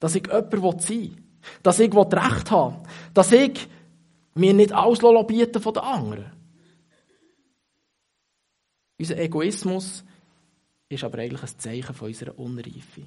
Dass 0.00 0.14
ich 0.14 0.26
jemand 0.26 0.82
sein 0.82 0.88
will. 0.88 1.16
Dass 1.62 1.80
ich 1.80 1.94
Recht 1.94 2.50
habe. 2.50 2.76
Dass 3.14 3.32
ich 3.32 3.68
mir 4.34 4.54
nicht 4.54 4.72
alles 4.72 5.00
bieten 5.26 5.60
von 5.60 5.74
den 5.74 5.82
anderen. 5.82 6.32
Unser 8.98 9.18
Egoismus 9.18 10.04
ist 10.88 11.04
aber 11.04 11.18
eigentlich 11.18 11.42
ein 11.42 11.58
Zeichen 11.58 11.94
von 11.94 12.08
unserer 12.08 12.38
Unreife. 12.38 13.02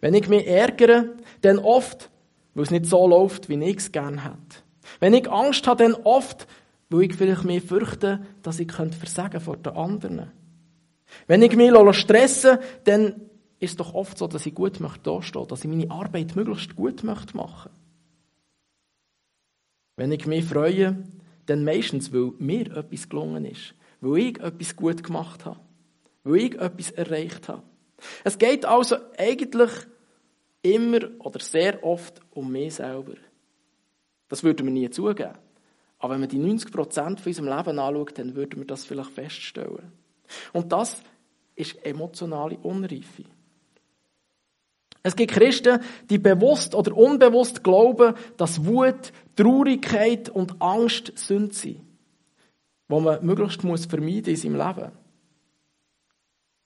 Wenn 0.00 0.14
ich 0.14 0.28
mich 0.28 0.46
ärgere, 0.46 1.10
dann 1.42 1.58
oft, 1.58 2.10
weil 2.54 2.64
es 2.64 2.70
nicht 2.70 2.86
so 2.86 3.06
läuft, 3.06 3.48
wie 3.48 3.62
ich 3.62 3.76
es 3.76 3.92
gerne 3.92 4.24
hätte. 4.24 4.62
Wenn 5.00 5.14
ich 5.14 5.30
Angst 5.30 5.66
habe, 5.66 5.84
dann 5.84 5.94
oft, 5.94 6.46
weil 6.90 7.02
ich 7.02 7.14
vielleicht 7.14 7.44
mehr 7.44 7.60
fürchte, 7.60 8.24
dass 8.42 8.60
ich 8.60 8.72
versagen 8.72 9.40
vor 9.40 9.56
den 9.56 9.74
anderen. 9.74 10.32
Wenn 11.26 11.42
ich 11.42 11.54
mich 11.54 11.70
stresse, 11.92 12.60
dann 12.84 13.25
ist 13.58 13.80
doch 13.80 13.94
oft 13.94 14.18
so, 14.18 14.26
dass 14.26 14.46
ich 14.46 14.54
gut 14.54 14.80
möchte 14.80 15.00
dastehen, 15.04 15.48
dass 15.48 15.64
ich 15.64 15.70
meine 15.70 15.90
Arbeit 15.90 16.36
möglichst 16.36 16.76
gut 16.76 17.02
möchte 17.04 17.36
machen. 17.36 17.70
Wenn 19.96 20.12
ich 20.12 20.26
mich 20.26 20.44
freue, 20.44 21.04
dann 21.46 21.64
meistens, 21.64 22.12
weil 22.12 22.32
mir 22.38 22.76
etwas 22.76 23.08
gelungen 23.08 23.44
ist, 23.46 23.74
weil 24.00 24.18
ich 24.18 24.40
etwas 24.40 24.76
gut 24.76 25.02
gemacht 25.02 25.44
habe, 25.44 25.60
weil 26.24 26.36
ich 26.36 26.54
etwas 26.54 26.90
erreicht 26.90 27.48
habe. 27.48 27.62
Es 28.24 28.36
geht 28.36 28.66
also 28.66 28.96
eigentlich 29.16 29.70
immer 30.62 31.00
oder 31.20 31.40
sehr 31.40 31.82
oft 31.82 32.20
um 32.32 32.52
mich 32.52 32.74
selber. 32.74 33.14
Das 34.28 34.42
würden 34.42 34.66
wir 34.66 34.72
nie 34.72 34.90
zugeben. 34.90 35.38
Aber 35.98 36.12
wenn 36.12 36.20
man 36.20 36.28
die 36.28 36.38
90 36.38 36.72
Prozent 36.72 37.20
von 37.20 37.30
unserem 37.30 37.56
Leben 37.56 37.78
anschaut, 37.78 38.18
dann 38.18 38.34
würden 38.34 38.58
wir 38.58 38.66
das 38.66 38.84
vielleicht 38.84 39.10
feststellen. 39.10 39.92
Und 40.52 40.72
das 40.72 41.00
ist 41.54 41.82
emotionale 41.86 42.58
Unreife. 42.58 43.24
Es 45.06 45.14
gibt 45.14 45.34
Christen, 45.34 45.78
die 46.10 46.18
bewusst 46.18 46.74
oder 46.74 46.96
unbewusst 46.96 47.62
glauben, 47.62 48.14
dass 48.38 48.64
Wut, 48.66 49.12
Traurigkeit 49.36 50.28
und 50.28 50.60
Angst 50.60 51.12
Sünd 51.14 51.54
sind, 51.54 51.80
die 52.90 53.00
man 53.00 53.24
möglichst 53.24 53.62
muss 53.62 53.86
vermeiden 53.86 54.34
in 54.34 54.36
seinem 54.36 54.56
Leben. 54.56 54.90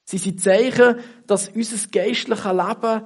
Sie 0.05 0.17
sind 0.17 0.41
Zeichen, 0.41 1.01
dass 1.27 1.51
unser 1.51 1.87
geistliches 1.89 2.47
Leben, 2.47 3.03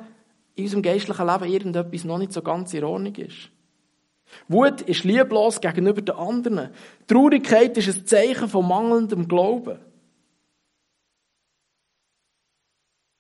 in 0.55 0.65
unserem 0.67 0.83
geistlichen 0.83 1.27
Leben 1.27 1.53
irgendetwas 1.53 2.05
noch 2.05 2.19
nicht 2.19 2.33
so 2.33 2.41
ganz 2.41 2.73
in 2.73 2.85
Ordnung 2.85 3.17
ist. 3.17 3.51
Wut 4.47 4.83
ist 4.83 5.03
lieblos 5.03 5.61
gegenüber 5.61 6.01
den 6.01 6.15
anderen. 6.15 6.71
Traurigkeit 7.09 7.77
ist 7.77 7.89
ein 7.89 8.07
Zeichen 8.07 8.49
von 8.49 8.69
mangelndem 8.69 9.27
Glauben. 9.27 9.81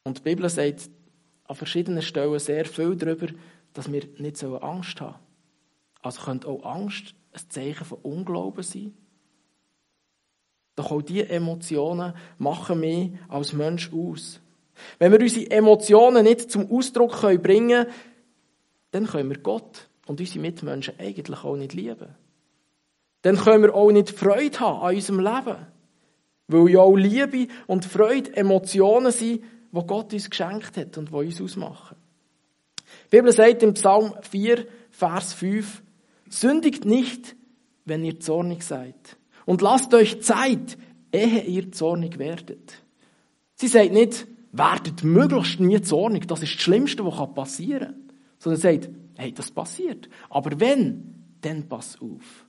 Und 0.04 0.18
die 0.18 0.23
Bibel 0.23 0.49
sagt 0.49 0.90
an 1.45 1.57
verschiedenen 1.57 2.03
Stellen 2.03 2.39
sehr 2.39 2.65
viel 2.65 2.97
darüber, 2.97 3.29
dass 3.73 3.93
wir 3.93 4.03
nicht 4.19 4.43
Angst 4.45 5.01
haben 5.01 5.13
sollen. 5.13 5.25
Also 6.03 6.23
könnte 6.23 6.49
auch 6.49 6.65
Angst 6.65 7.15
ein 7.33 7.41
Zeichen 7.49 7.85
von 7.85 7.99
Unglauben 8.03 8.63
sein. 8.63 8.95
Doch 10.77 10.91
auch 10.91 11.03
diese 11.03 11.29
Emotionen 11.29 12.15
machen 12.39 12.81
mich 12.81 13.13
als 13.29 13.53
Mensch 13.53 13.93
aus. 13.93 14.41
Wenn 14.99 15.13
wir 15.13 15.21
unsere 15.21 15.51
Emotionen 15.51 16.25
nicht 16.25 16.51
zum 16.51 16.71
Ausdruck 16.71 17.21
bringen 17.21 17.85
können, 17.85 17.87
dann 18.91 19.07
können 19.07 19.31
wir 19.31 19.39
Gott 19.39 19.89
und 20.07 20.21
unsere 20.21 20.41
Mitmenschen 20.41 20.95
eigentlich 20.99 21.45
auch 21.45 21.57
nicht 21.57 21.75
lieben. 21.75 22.15
Dann 23.23 23.37
können 23.37 23.63
wir 23.63 23.75
auch 23.75 23.91
nicht 23.91 24.11
Freude 24.11 24.61
haben 24.61 24.83
an 24.83 24.95
unserem 24.95 25.21
Leben. 25.21 25.67
Weil 26.47 26.69
ja 26.69 26.81
auch 26.81 26.95
Liebe 26.95 27.49
und 27.67 27.87
Freude 27.87 28.37
Emotionen 28.37 29.13
sind, 29.13 29.43
die 29.75 29.87
Gott 29.87 30.12
uns 30.12 30.31
geschenkt 30.31 30.76
hat 30.76 30.99
und 30.99 31.11
die 31.11 31.14
uns 31.14 31.40
ausmachen. 31.40 31.97
Die 33.07 33.16
Bibel 33.16 33.33
sagt 33.33 33.62
im 33.62 33.75
Psalm 33.75 34.14
4, 34.23 34.66
Vers 34.90 35.33
5, 35.35 35.83
Sündigt 36.28 36.85
nicht, 36.85 37.37
wenn 37.85 38.04
ihr 38.04 38.19
zornig 38.19 38.62
seid. 38.62 39.16
Und 39.45 39.62
lasst 39.62 39.93
euch 39.95 40.23
Zeit, 40.23 40.78
ehe 41.12 41.43
ihr 41.43 41.71
zornig 41.71 42.19
werdet. 42.19 42.83
Sie 43.54 43.69
sagt 43.69 43.93
nicht, 43.93 44.26
werdet 44.52 45.04
möglichst 45.04 45.61
nie 45.61 45.81
zornig, 45.81 46.26
das 46.26 46.43
ist 46.43 46.54
das 46.54 46.62
Schlimmste, 46.62 47.04
was 47.04 47.35
passieren 47.35 47.81
kann. 47.81 48.12
Sondern 48.38 48.61
sie 48.61 48.69
sagt, 48.69 48.90
hey, 49.16 49.33
das 49.33 49.50
passiert. 49.50 50.09
Aber 50.28 50.59
wenn, 50.61 51.37
dann 51.40 51.69
pass 51.69 52.00
auf. 52.00 52.47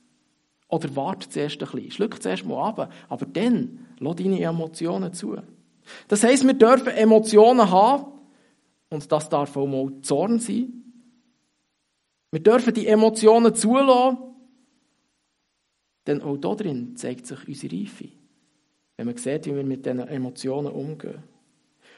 Oder 0.67 0.95
warte 0.95 1.29
zuerst 1.29 1.61
ein 1.61 1.69
bisschen, 1.69 1.91
schluck 1.91 2.21
zuerst 2.21 2.45
mal 2.45 2.69
ab, 2.69 2.91
aber 3.07 3.25
dann 3.25 3.85
lass 3.99 4.15
deine 4.15 4.41
Emotionen 4.41 5.13
zu. 5.13 5.37
Das 6.07 6.23
heisst, 6.23 6.45
wir 6.45 6.53
dürfen 6.53 6.87
Emotionen 6.87 7.69
haben, 7.69 8.05
und 8.89 9.11
das 9.11 9.29
darf 9.29 9.55
auch 9.57 9.67
mal 9.67 9.91
Zorn 10.01 10.39
sein. 10.39 10.83
Wir 12.31 12.41
dürfen 12.41 12.73
die 12.73 12.87
Emotionen 12.87 13.55
zulassen, 13.55 14.17
denn 16.07 16.21
auch 16.21 16.37
da 16.37 16.53
drin 16.55 16.95
zeigt 16.95 17.25
sich 17.25 17.47
unsere 17.47 17.75
Reife. 17.75 18.09
Wenn 18.97 19.07
man 19.07 19.17
sieht, 19.17 19.45
wie 19.45 19.55
wir 19.55 19.63
mit 19.63 19.85
diesen 19.85 20.07
Emotionen 20.07 20.71
umgehen. 20.71 21.23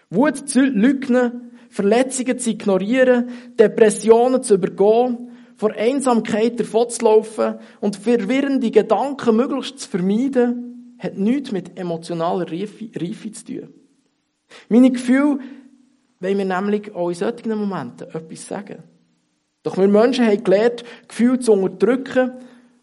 Wut 0.09 0.49
zu 0.49 0.61
leugnen, 0.61 1.51
Verletzungen 1.69 2.39
zu 2.39 2.51
ignorieren, 2.51 3.29
Depressionen 3.59 4.41
zu 4.41 4.55
übergehen, 4.55 5.31
vor 5.55 5.71
Einsamkeit 5.71 6.59
davonzulaufen 6.59 7.55
und 7.81 7.95
verwirrende 7.95 8.71
Gedanken 8.71 9.35
möglichst 9.35 9.79
zu 9.79 9.89
vermeiden, 9.89 10.76
hat 10.99 11.17
nichts 11.17 11.51
mit 11.51 11.77
emotionaler 11.77 12.51
Reife, 12.51 12.91
zu 13.31 13.45
tun. 13.45 13.73
Meine 14.69 14.91
Gefühle 14.91 15.39
wollen 16.19 16.37
wir 16.37 16.45
nämlich 16.45 16.93
auch 16.95 17.09
in 17.09 17.15
solchen 17.15 17.49
Momenten 17.49 18.07
etwas 18.07 18.47
sagen. 18.47 18.83
Doch 19.63 19.77
wir 19.77 19.87
Menschen 19.87 20.25
haben 20.25 20.43
gelernt, 20.43 20.83
Gefühle 21.07 21.39
zu 21.39 21.53
unterdrücken 21.53 22.31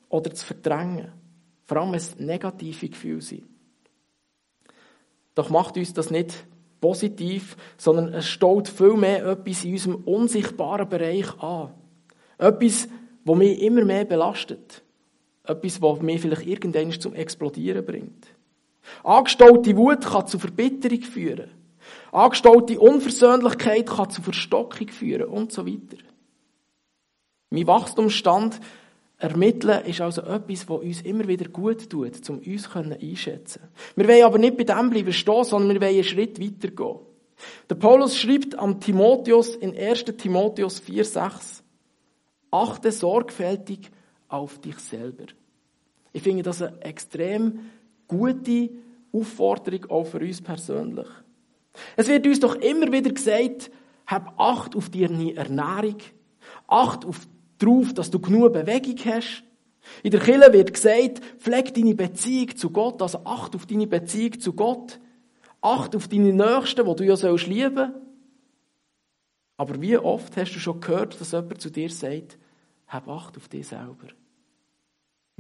oder 0.09 0.33
zu 0.33 0.47
verdrängen. 0.47 1.13
Vor 1.65 1.79
allem, 1.79 1.93
wenn 1.93 1.97
es 1.99 2.19
negative 2.19 2.89
Gefühle 2.89 3.23
sind. 3.23 3.45
Doch 5.35 5.51
macht 5.51 5.77
uns 5.77 5.95
das 5.95 6.11
nicht 6.11 6.47
positiv, 6.81 7.57
sondern 7.79 8.13
es 8.13 8.27
staut 8.27 8.69
viel 8.69 8.95
mehr 8.95 9.25
etwas 9.25 9.65
in 9.65 9.73
unserem 9.73 9.95
unsichtbaren 10.05 10.89
Bereich 10.89 11.43
an. 11.43 11.73
Etwas, 12.39 12.89
das 13.25 13.37
mich 13.37 13.63
immer 13.63 13.85
mehr 13.85 14.05
belastet. 14.05 14.83
Etwas, 15.45 15.81
das 15.81 16.01
mich 16.01 16.21
vielleicht 16.21 16.47
irgendwann 16.47 16.91
zum 16.93 17.15
Explodieren 17.15 17.85
bringt. 17.85 18.27
Angestaute 19.03 19.77
Wut 19.77 20.05
kann 20.05 20.27
zu 20.27 20.39
Verbitterung 20.39 21.03
führen. 21.03 21.51
Angestaute 22.13 22.81
Unversöhnlichkeit 22.81 23.87
kann 23.87 24.11
zu 24.11 24.23
Verstockung 24.23 24.89
führen 24.89 25.29
und 25.29 25.53
so 25.53 25.67
weiter. 25.67 26.03
Mein 27.51 27.67
Wachstumsstand 27.67 28.61
ermitteln 29.19 29.85
ist 29.85 30.01
also 30.01 30.23
etwas, 30.23 30.69
was 30.69 30.81
uns 30.81 31.03
immer 31.03 31.29
wieder 31.29 31.49
gut 31.49 31.89
tut, 31.89 32.29
um 32.29 32.39
uns 32.39 32.69
einschätzen 32.75 33.63
Wir 33.97 34.09
wollen 34.09 34.25
aber 34.25 34.39
nicht 34.39 34.57
bei 34.57 34.65
dem 34.65 34.91
bleiben 34.91 35.13
stehen, 35.13 35.45
sondern 35.45 35.75
wir 35.75 35.81
wollen 35.81 35.95
einen 35.95 36.05
Schritt 36.05 36.41
weiter 36.41 36.75
gehen. 36.75 36.99
Der 37.69 37.75
Paulus 37.75 38.17
schreibt 38.17 38.59
am 38.59 38.81
Timotheus 38.81 39.55
in 39.57 39.77
1. 39.77 40.05
Timotheus 40.17 40.83
4,6 40.83 41.63
Achte 42.51 42.93
sorgfältig 42.93 43.91
auf 44.35 44.59
dich 44.61 44.79
selber. 44.79 45.25
Ich 46.13 46.23
finde 46.23 46.43
das 46.43 46.63
eine 46.63 46.81
extrem 46.83 47.71
gute 48.07 48.71
Aufforderung 49.13 49.91
auch 49.91 50.05
für 50.05 50.21
uns 50.21 50.41
persönlich. 50.41 51.09
Es 51.97 52.09
wird 52.09 52.27
uns 52.27 52.41
doch 52.41 52.55
immer 52.57 52.91
wieder 52.93 53.11
gesagt, 53.11 53.71
hab 54.07 54.39
Acht 54.39 54.77
auf 54.77 54.91
deine 54.91 55.35
Ernährung, 55.35 55.99
Acht 56.67 57.05
auf, 57.05 57.27
darauf, 57.59 57.95
dass 57.95 58.11
du 58.11 58.21
genug 58.21 58.53
Bewegung 58.53 58.97
hast. 59.05 59.45
In 60.03 60.11
der 60.11 60.21
Kirche 60.21 60.53
wird 60.53 60.73
gesagt, 60.73 61.21
pfleg 61.39 61.75
deine 61.75 61.95
Beziehung 61.95 62.57
zu 62.57 62.71
Gott, 62.71 63.03
also 63.03 63.25
Acht 63.25 63.55
auf 63.55 63.67
deine 63.67 63.87
Beziehung 63.87 64.39
zu 64.41 64.53
Gott, 64.53 65.01
Acht 65.61 65.97
auf 65.97 66.09
deine 66.09 66.33
Nächsten, 66.33 66.85
die 66.85 66.95
du 66.95 67.05
ja 67.05 67.17
sollst 67.17 67.47
lieben. 67.47 67.95
Aber 69.57 69.81
wie 69.81 69.97
oft 69.97 70.37
hast 70.37 70.55
du 70.55 70.59
schon 70.59 70.81
gehört, 70.81 71.21
dass 71.21 71.33
jemand 71.33 71.61
zu 71.61 71.71
dir 71.71 71.91
sagt, 71.91 72.39
hab 72.87 73.09
Acht 73.09 73.37
auf 73.37 73.49
dich 73.49 73.67
selber. 73.67 74.09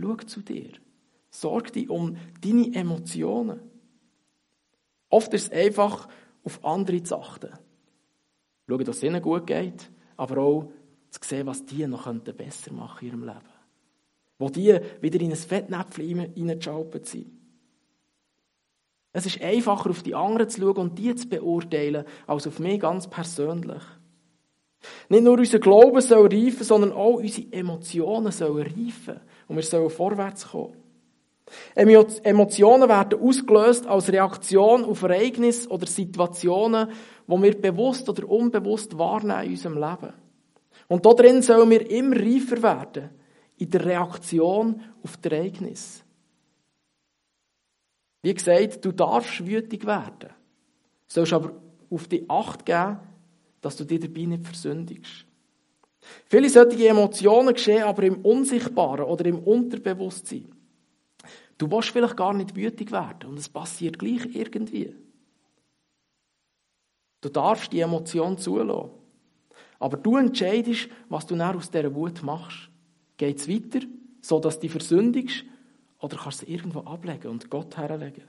Schau 0.00 0.16
zu 0.16 0.40
dir. 0.40 0.72
Sorg 1.30 1.72
dich 1.72 1.88
um 1.88 2.16
deine 2.40 2.74
Emotionen. 2.74 3.60
Oft 5.08 5.32
ist 5.34 5.52
es 5.52 5.66
einfach, 5.66 6.08
auf 6.44 6.64
andere 6.64 7.02
zu 7.02 7.16
achten. 7.16 7.52
Schauen, 8.68 8.84
dass 8.84 8.96
es 8.96 9.02
ihnen 9.02 9.22
gut 9.22 9.46
geht, 9.46 9.90
aber 10.16 10.38
auch 10.38 10.72
zu 11.10 11.20
sehen, 11.22 11.46
was 11.46 11.64
die 11.64 11.86
noch 11.86 12.12
besser 12.12 12.72
machen 12.72 13.00
in 13.00 13.08
ihrem 13.08 13.24
Leben. 13.24 13.54
Wo 14.38 14.48
die 14.48 14.78
wieder 15.00 15.20
in 15.20 15.30
ein 15.30 15.36
Fettnäpfchen 15.36 16.20
reingeschaltet 16.20 17.06
sind. 17.06 17.30
Es 19.12 19.26
ist 19.26 19.40
einfacher, 19.40 19.90
auf 19.90 20.02
die 20.02 20.14
anderen 20.14 20.50
zu 20.50 20.60
schauen 20.60 20.76
und 20.76 20.98
die 20.98 21.14
zu 21.14 21.28
beurteilen, 21.28 22.04
als 22.26 22.48
auf 22.48 22.58
mich 22.58 22.80
ganz 22.80 23.08
persönlich. 23.08 23.82
Nicht 25.08 25.22
nur 25.22 25.38
unser 25.38 25.60
Glauben 25.60 26.00
soll 26.00 26.26
reifen, 26.26 26.64
sondern 26.64 26.92
auch 26.92 27.14
unsere 27.14 27.52
Emotionen 27.52 28.32
sollen 28.32 28.66
reifen. 28.66 29.20
Und 29.48 29.56
wir 29.56 29.62
sollen 29.62 29.90
vorwärts 29.90 30.48
kommen. 30.48 30.76
Emotionen 31.74 32.88
werden 32.88 33.20
ausgelöst 33.20 33.86
als 33.86 34.10
Reaktion 34.10 34.84
auf 34.84 35.02
Ereignisse 35.02 35.68
oder 35.68 35.86
Situationen, 35.86 36.88
die 37.26 37.42
wir 37.42 37.60
bewusst 37.60 38.08
oder 38.08 38.28
unbewusst 38.28 38.96
wahrnehmen 38.98 39.44
in 39.44 39.50
unserem 39.50 39.74
Leben. 39.74 40.12
Und 40.88 41.04
darin 41.04 41.42
sollen 41.42 41.70
wir 41.70 41.90
immer 41.90 42.16
reifer 42.16 42.62
werden 42.62 43.10
in 43.56 43.70
der 43.70 43.84
Reaktion 43.84 44.80
auf 45.02 45.16
die 45.18 45.28
Ereignisse. 45.28 46.02
Wie 48.22 48.34
gesagt, 48.34 48.84
du 48.84 48.92
darfst 48.92 49.46
wütig 49.46 49.86
werden, 49.86 50.30
sollst 51.06 51.34
aber 51.34 51.52
auf 51.90 52.08
die 52.08 52.28
Acht 52.28 52.64
geben, 52.64 53.00
dass 53.60 53.76
du 53.76 53.84
dich 53.84 54.00
dabei 54.00 54.24
nicht 54.24 54.46
versündigst. 54.46 55.26
Viele 56.26 56.48
solche 56.48 56.88
Emotionen 56.88 57.54
geschehen 57.54 57.84
aber 57.84 58.02
im 58.02 58.24
Unsichtbaren 58.24 59.04
oder 59.04 59.24
im 59.26 59.38
Unterbewusstsein. 59.38 60.52
Du 61.58 61.70
willst 61.70 61.90
vielleicht 61.90 62.16
gar 62.16 62.34
nicht 62.34 62.56
wütig 62.56 62.90
werden 62.92 63.30
und 63.30 63.38
es 63.38 63.48
passiert 63.48 63.98
gleich 63.98 64.26
irgendwie. 64.34 64.94
Du 67.20 67.28
darfst 67.28 67.72
die 67.72 67.80
Emotion 67.80 68.36
zulassen. 68.36 68.90
Aber 69.78 69.96
du 69.96 70.16
entscheidest, 70.16 70.88
was 71.08 71.26
du 71.26 71.36
nach 71.36 71.54
aus 71.54 71.70
dieser 71.70 71.94
Wut 71.94 72.22
machst. 72.22 72.70
Geht 73.16 73.38
es 73.38 73.48
weiter, 73.48 73.86
so 74.20 74.40
dass 74.40 74.56
du 74.56 74.62
dich 74.62 74.72
versündigst, 74.72 75.44
oder 76.00 76.16
kannst 76.18 76.42
du 76.42 76.46
sie 76.46 76.52
irgendwo 76.52 76.80
ablegen 76.80 77.30
und 77.30 77.48
Gott 77.48 77.76
herlegen? 77.76 78.24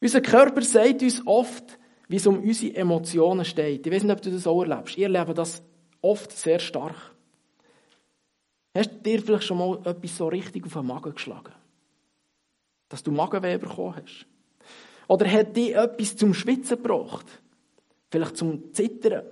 Unser 0.00 0.20
Körper 0.20 0.62
sagt 0.62 1.02
uns 1.02 1.26
oft, 1.26 1.78
wie 2.08 2.16
es 2.16 2.26
um 2.26 2.38
unsere 2.38 2.76
Emotionen 2.76 3.44
steht. 3.44 3.86
Ich 3.86 3.92
weiß 3.92 4.04
nicht, 4.04 4.12
ob 4.12 4.22
du 4.22 4.30
das 4.30 4.46
auch 4.46 4.62
erlebst. 4.62 4.96
Ich 4.96 5.02
erlebe 5.02 5.34
das 5.34 5.62
oft 6.10 6.32
sehr 6.32 6.58
stark. 6.58 6.94
Hast 8.76 8.90
du 8.90 8.96
dir 8.96 9.22
vielleicht 9.22 9.44
schon 9.44 9.58
mal 9.58 9.78
etwas 9.84 10.16
so 10.16 10.28
richtig 10.28 10.66
auf 10.66 10.74
den 10.74 10.86
Magen 10.86 11.14
geschlagen? 11.14 11.52
Dass 12.88 13.02
du 13.02 13.10
Magenweh 13.10 13.58
bekommen 13.58 13.94
hast? 13.96 14.26
Oder 15.08 15.30
hat 15.30 15.56
dich 15.56 15.74
etwas 15.74 16.16
zum 16.16 16.34
Schwitzen 16.34 16.82
gebracht? 16.82 17.26
Vielleicht 18.10 18.36
zum 18.36 18.72
Zittern? 18.74 19.24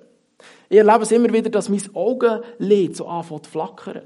Ich 0.68 0.78
erlebe 0.78 1.02
es 1.02 1.12
immer 1.12 1.32
wieder, 1.32 1.50
dass 1.50 1.68
mein 1.68 1.82
Augenlid 1.94 2.96
so 2.96 3.06
anfängt 3.06 3.44
zu 3.44 3.50
flackern. 3.50 4.02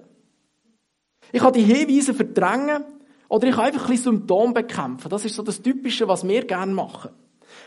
Ich 1.32 1.40
kann 1.40 1.52
die 1.52 1.62
Hinweise 1.62 2.14
verdrängen 2.14 2.84
oder 3.28 3.48
ich 3.48 3.54
kann 3.54 3.66
einfach 3.66 3.84
ein 3.84 3.90
bisschen 3.90 4.18
Symptome 4.18 4.54
bekämpfen. 4.54 5.08
Das 5.08 5.24
ist 5.24 5.34
so 5.34 5.42
das 5.42 5.62
Typische, 5.62 6.08
was 6.08 6.26
wir 6.26 6.44
gerne 6.44 6.72
machen. 6.72 7.10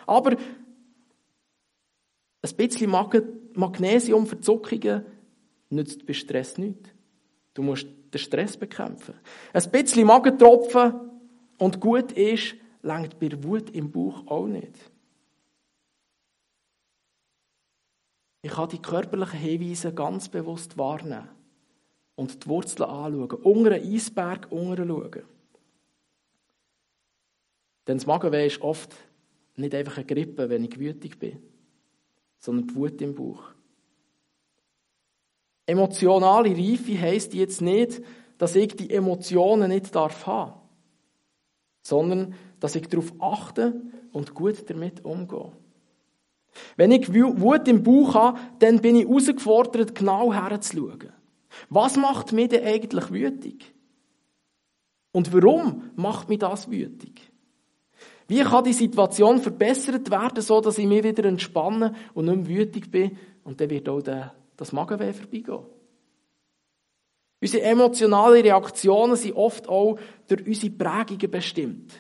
Aber 0.06 0.36
ein 2.42 2.56
bisschen 2.56 2.90
Magnesium 2.90 4.26
für 4.26 4.40
Zuckungen 4.40 5.06
nützt 5.70 6.06
bei 6.06 6.14
Stress 6.14 6.58
nicht. 6.58 6.94
Du 7.54 7.62
musst 7.62 7.88
den 8.14 8.20
Stress 8.20 8.58
bekämpfen. 8.58 9.16
Ein 9.54 9.72
bisschen 9.72 10.08
Magentropfen 10.08 10.94
und 11.58 11.80
gut 11.80 12.12
ist, 12.14 12.56
langt 12.82 13.20
bei 13.20 13.32
Wut 13.44 13.70
im 13.72 13.92
Bauch 13.92 14.26
auch 14.28 14.48
nicht. 14.48 14.76
Ich 18.42 18.52
kann 18.52 18.70
die 18.70 18.82
körperlichen 18.82 19.40
Hinweise 19.40 19.94
ganz 19.94 20.28
bewusst 20.28 20.78
wahrnehmen 20.78 21.30
und 22.16 22.44
die 22.44 22.50
Wurzeln 22.50 22.90
anschauen, 22.90 23.30
unter 23.44 23.72
einen 23.76 23.94
Eisberg 23.94 24.48
schauen. 24.50 25.24
Denn 27.88 27.98
das 27.98 28.08
Magenweh 28.08 28.48
ist 28.48 28.62
oft 28.62 28.96
nicht 29.56 29.76
einfach 29.76 29.98
eine 29.98 30.06
Grippe, 30.06 30.50
wenn 30.50 30.64
ich 30.64 30.80
wütig 30.80 31.20
bin, 31.20 31.40
sondern 32.42 32.68
die 32.68 32.76
Wut 32.76 33.02
im 33.02 33.16
Bauch. 33.16 33.44
Emotionale 35.66 36.50
Reife 36.50 37.00
heisst 37.00 37.34
jetzt 37.34 37.62
nicht, 37.62 38.02
dass 38.38 38.56
ich 38.56 38.76
die 38.76 38.90
Emotionen 38.90 39.70
nicht 39.70 39.96
darf 39.96 40.26
haben, 40.26 40.60
sondern 41.82 42.34
dass 42.60 42.76
ich 42.76 42.88
darauf 42.88 43.14
achte 43.20 43.82
und 44.12 44.34
gut 44.34 44.70
damit 44.70 45.06
umgehe. 45.06 45.52
Wenn 46.76 46.92
ich 46.92 47.14
Wut 47.14 47.68
im 47.68 47.84
Bauch 47.84 48.16
habe, 48.16 48.40
dann 48.60 48.82
bin 48.82 48.98
ich 48.98 49.08
herausgefordert, 49.08 49.96
genau 49.96 50.34
herzuschauen. 50.34 51.14
Was 51.70 51.96
macht 51.96 52.34
mich 52.34 52.50
denn 52.50 52.66
eigentlich 52.66 53.12
wütig? 53.12 53.74
Und 55.14 55.34
warum 55.34 55.92
macht 55.96 56.30
mich 56.30 56.40
das 56.40 56.70
wütig? 56.70 57.31
Wie 58.32 58.44
kann 58.44 58.64
die 58.64 58.72
Situation 58.72 59.42
verbessert 59.42 60.10
werden, 60.10 60.42
so 60.42 60.62
dass 60.62 60.78
ich 60.78 60.88
mich 60.88 61.04
wieder 61.04 61.26
entspanne 61.26 61.94
und 62.14 62.28
nicht 62.28 62.48
mehr 62.48 62.60
wütig 62.60 62.90
bin 62.90 63.18
und 63.44 63.60
dann 63.60 63.70
wird 63.70 63.90
auch 63.90 64.02
das 64.56 64.72
Magenweh 64.72 65.12
vorbeigehen? 65.12 65.66
Unsere 67.42 67.64
emotionalen 67.64 68.42
Reaktionen 68.42 69.18
sind 69.18 69.36
oft 69.36 69.68
auch 69.68 70.00
durch 70.30 70.48
unsere 70.48 70.72
Prägungen 70.72 71.30
bestimmt. 71.30 71.92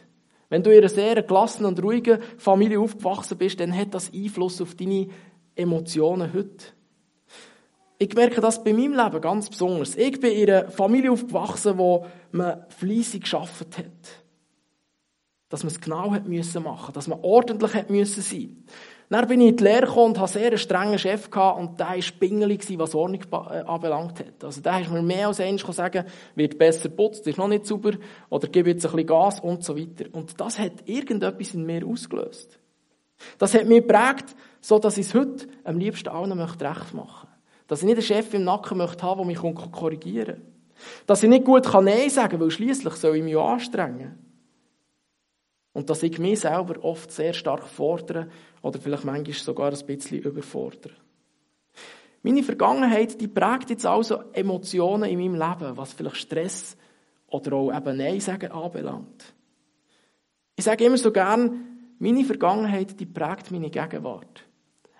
Wenn 0.47 0.63
du 0.63 0.71
in 0.71 0.77
einer 0.77 0.87
sehr 0.87 1.21
gelassenen 1.21 1.73
und 1.73 1.83
ruhigen 1.83 2.21
Familie 2.37 2.79
aufgewachsen 2.79 3.37
bist, 3.37 3.59
dann 3.59 3.75
hat 3.75 3.93
das 3.93 4.13
Einfluss 4.13 4.61
auf 4.61 4.73
deine 4.75 5.09
Emotionen 5.53 6.31
heute. 6.31 6.67
Ich 7.97 8.15
merke 8.15 8.39
das 8.39 8.63
bei 8.63 8.71
meinem 8.71 8.93
Leben 8.93 9.19
ganz 9.19 9.49
besonders. 9.49 9.97
Ich 9.97 10.17
bin 10.21 10.31
in 10.31 10.49
einer 10.49 10.71
Familie 10.71 11.11
aufgewachsen, 11.11 11.77
wo 11.77 12.05
man 12.31 12.63
fleissig 12.69 13.23
geschafft 13.23 13.77
hat. 13.77 14.20
Dass 15.51 15.63
man 15.63 15.71
es 15.71 15.79
genau 15.79 16.11
hat 16.11 16.27
müssen 16.27 16.63
machen, 16.63 16.93
dass 16.93 17.07
man 17.07 17.19
ordentlich 17.21 17.75
hat 17.75 17.91
müssen 17.91 18.23
sein. 18.23 18.63
Dann 19.09 19.27
bin 19.27 19.41
ich 19.41 19.49
in 19.49 19.57
die 19.57 19.63
Lehre 19.63 19.85
gekommen 19.85 20.13
und 20.13 20.19
hatte 20.19 20.33
sehr 20.33 20.47
einen 20.47 20.57
strengen 20.57 20.97
Chef 20.97 21.29
gehabt 21.29 21.59
und 21.59 21.79
der 21.79 21.89
war 21.89 21.97
pingelig, 22.19 22.79
was 22.79 22.95
Ordnung 22.95 23.21
äh, 23.31 23.59
anbelangt 23.59 24.19
hat. 24.19 24.43
Also 24.43 24.61
der 24.61 24.81
ist 24.81 24.89
mir 24.89 25.03
mehr 25.03 25.27
als 25.27 25.39
eins 25.39 25.61
sagen, 25.61 26.05
wird 26.33 26.57
besser 26.57 26.89
putzt, 26.89 27.27
ist 27.27 27.37
noch 27.37 27.49
nicht 27.49 27.67
sauber, 27.67 27.91
oder 28.29 28.47
gib 28.47 28.65
jetzt 28.65 28.85
ein 28.85 28.91
bisschen 28.91 29.07
Gas 29.07 29.41
und 29.41 29.63
so 29.63 29.77
weiter. 29.77 30.05
Und 30.13 30.39
das 30.39 30.57
hat 30.57 30.87
irgendetwas 30.87 31.53
in 31.53 31.65
mir 31.65 31.85
ausgelöst. 31.85 32.57
Das 33.37 33.53
hat 33.53 33.67
mich 33.67 33.85
geprägt, 33.85 34.33
so 34.61 34.79
dass 34.79 34.97
ich 34.97 35.07
es 35.07 35.13
heute 35.13 35.45
am 35.65 35.77
liebsten 35.77 36.09
allen 36.09 36.35
möchte 36.37 36.65
recht 36.65 36.93
machen 36.93 37.27
dass 37.71 37.79
ich 37.79 37.85
nicht 37.85 37.99
einen 37.99 38.03
Chef 38.03 38.33
im 38.33 38.43
Nacken 38.43 38.79
möchte 38.79 39.01
haben, 39.03 39.19
der 39.19 39.27
mich 39.27 39.55
korrigieren 39.71 40.35
kann. 40.35 40.45
Dass 41.07 41.23
ich 41.23 41.29
nicht 41.29 41.45
gut 41.45 41.73
Nein 41.73 42.09
sagen 42.09 42.31
kann, 42.31 42.41
weil 42.41 42.51
schließlich 42.51 42.95
soll 42.95 43.15
ich 43.15 43.23
mich 43.23 43.37
anstrengen. 43.37 44.19
Und 45.73 45.89
dass 45.89 46.03
ich 46.03 46.19
mich 46.19 46.41
selber 46.41 46.83
oft 46.83 47.11
sehr 47.11 47.33
stark 47.33 47.67
fordere 47.67 48.29
oder 48.61 48.79
vielleicht 48.79 49.05
manchmal 49.05 49.33
sogar 49.33 49.71
ein 49.71 49.85
bisschen 49.85 50.19
überfordere. 50.19 50.93
Meine 52.23 52.43
Vergangenheit, 52.43 53.19
die 53.19 53.27
prägt 53.27 53.69
jetzt 53.69 53.85
also 53.85 54.21
Emotionen 54.33 55.09
in 55.09 55.19
meinem 55.19 55.35
Leben, 55.35 55.77
was 55.77 55.93
vielleicht 55.93 56.17
Stress 56.17 56.77
oder 57.27 57.53
auch 57.53 57.75
eben 57.75 57.97
Nein 57.97 58.19
sagen 58.19 58.51
anbelangt. 58.51 59.33
Ich 60.55 60.65
sage 60.65 60.85
immer 60.85 60.97
so 60.97 61.11
gern, 61.11 61.95
meine 61.97 62.23
Vergangenheit, 62.23 62.99
die 62.99 63.05
prägt 63.05 63.51
meine 63.51 63.69
Gegenwart. 63.69 64.43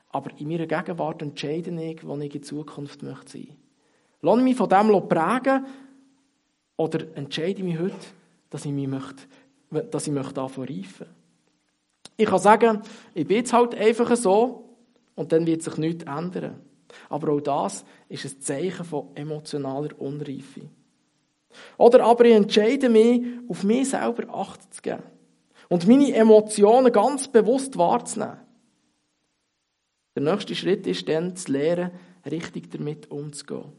Aber 0.09 0.31
in 0.37 0.47
meiner 0.47 0.65
Gegenwart 0.65 1.21
entscheide 1.21 1.71
ich, 1.83 2.05
wo 2.05 2.17
ich 2.17 2.33
in 2.33 2.43
Zukunft 2.43 3.01
sein 3.01 3.09
möchte. 3.11 3.47
Lass 4.21 4.41
mich 4.41 4.57
von 4.57 4.69
dem 4.69 5.07
prägen 5.07 5.65
oder 6.77 7.15
entscheide 7.15 7.63
mich 7.63 7.79
heute, 7.79 7.95
dass 8.49 8.65
ich 8.65 8.71
mich 8.71 8.87
möchte, 8.87 9.23
dass 9.71 10.07
ich 10.07 10.13
möchte 10.13 10.41
anfangen 10.41 10.67
reifen. 10.67 11.07
Ich 12.17 12.25
kann 12.25 12.39
sagen, 12.39 12.81
ich 13.13 13.25
bin 13.25 13.37
jetzt 13.37 13.53
halt 13.53 13.73
einfach 13.75 14.15
so 14.15 14.69
und 15.15 15.31
dann 15.31 15.45
wird 15.45 15.63
sich 15.63 15.77
nichts 15.77 16.03
ändern. 16.03 16.59
Aber 17.09 17.31
auch 17.31 17.41
das 17.41 17.85
ist 18.09 18.25
ein 18.25 18.41
Zeichen 18.41 18.85
von 18.85 19.15
emotionaler 19.15 19.99
Unreife. 19.99 20.61
Oder 21.77 22.03
aber 22.03 22.25
ich 22.25 22.35
entscheide 22.35 22.89
mich, 22.89 23.23
auf 23.47 23.63
mich 23.63 23.89
selber 23.89 24.33
Acht 24.33 24.73
zu 24.73 24.81
geben 24.81 25.03
und 25.69 25.87
meine 25.87 26.13
Emotionen 26.13 26.91
ganz 26.91 27.27
bewusst 27.27 27.77
wahrzunehmen. 27.77 28.37
Der 30.15 30.23
nächste 30.23 30.55
Schritt 30.55 30.85
ist 30.87 31.07
dann 31.07 31.35
zu 31.35 31.51
lernen, 31.51 31.91
richtig 32.29 32.69
damit 32.71 33.09
umzugehen. 33.09 33.71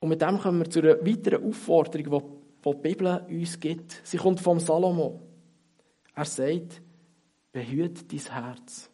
Und 0.00 0.10
mit 0.10 0.20
dem 0.20 0.38
kommen 0.38 0.60
wir 0.60 0.70
zu 0.70 0.80
einer 0.80 1.04
weiteren 1.04 1.48
Aufforderung, 1.48 2.22
die 2.66 2.70
die 2.72 2.88
Bibel 2.88 3.24
uns 3.28 3.60
gibt. 3.60 4.00
Sie 4.02 4.16
kommt 4.16 4.40
vom 4.40 4.58
Salomo. 4.58 5.20
Er 6.14 6.24
sagt, 6.24 6.80
behüte 7.52 8.04
dein 8.04 8.32
Herz. 8.32 8.90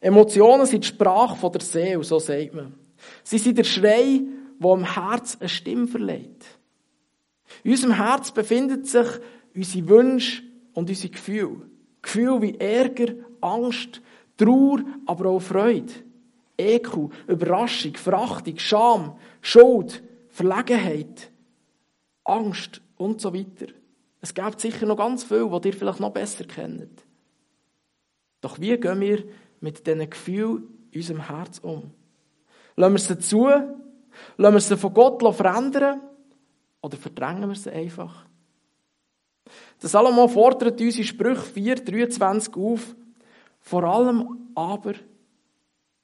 Emotionen 0.00 0.66
sind 0.66 0.84
die 0.84 0.88
Sprache 0.88 1.50
der 1.50 1.60
Seele, 1.60 2.04
so 2.04 2.18
sagt 2.18 2.54
man. 2.54 2.74
Sie 3.24 3.38
sind 3.38 3.58
der 3.58 3.64
Schrei, 3.64 4.20
der 4.58 4.70
am 4.70 4.84
Herz 4.84 5.36
eine 5.40 5.48
Stimme 5.48 5.88
verleiht. 5.88 6.44
In 7.64 7.72
unserem 7.72 7.94
Herz 7.94 8.30
befinden 8.30 8.84
sich 8.84 9.06
unsere 9.54 9.88
Wünsche 9.88 10.42
und 10.74 10.88
unsere 10.88 11.12
Gefühle. 11.12 11.68
Gefühle 12.02 12.42
wie 12.42 12.58
Ärger, 12.58 13.14
Angst, 13.40 14.00
Trauer, 14.36 14.84
aber 15.06 15.30
auch 15.30 15.40
Freude. 15.40 15.92
Ekel, 16.56 17.08
Überraschung, 17.26 17.94
Verachtung, 17.94 18.58
Scham, 18.58 19.16
Schuld, 19.40 20.02
Verlegenheit, 20.28 21.30
Angst 22.28 22.80
und 22.96 23.20
so 23.20 23.34
weiter. 23.34 23.72
Es 24.20 24.34
gibt 24.34 24.60
sicher 24.60 24.86
noch 24.86 24.96
ganz 24.96 25.24
viel, 25.24 25.50
was 25.50 25.64
ihr 25.64 25.72
vielleicht 25.72 26.00
noch 26.00 26.12
besser 26.12 26.44
kennt. 26.44 27.04
Doch 28.40 28.60
wie 28.60 28.76
gehen 28.76 29.00
wir 29.00 29.24
mit 29.60 29.86
diesen 29.86 30.10
Gefühlen 30.10 30.68
in 30.90 31.00
unserem 31.00 31.26
Herz 31.26 31.58
um? 31.58 31.90
Lassen 32.76 32.92
wir 32.94 32.98
sie 32.98 33.18
zu? 33.18 33.46
Lassen 34.36 34.54
wir 34.54 34.60
sie 34.60 34.76
von 34.76 34.94
Gott 34.94 35.34
verändern? 35.34 36.00
Oder 36.80 36.96
verdrängen 36.96 37.48
wir 37.48 37.56
sie 37.56 37.70
einfach? 37.70 38.24
Der 39.82 39.88
Salomo 39.88 40.28
fordert 40.28 40.80
uns 40.80 40.98
in 40.98 41.04
Sprüche 41.04 41.40
4, 41.40 41.76
23 41.76 42.54
auf, 42.56 42.94
vor 43.60 43.84
allem 43.84 44.50
aber 44.54 44.94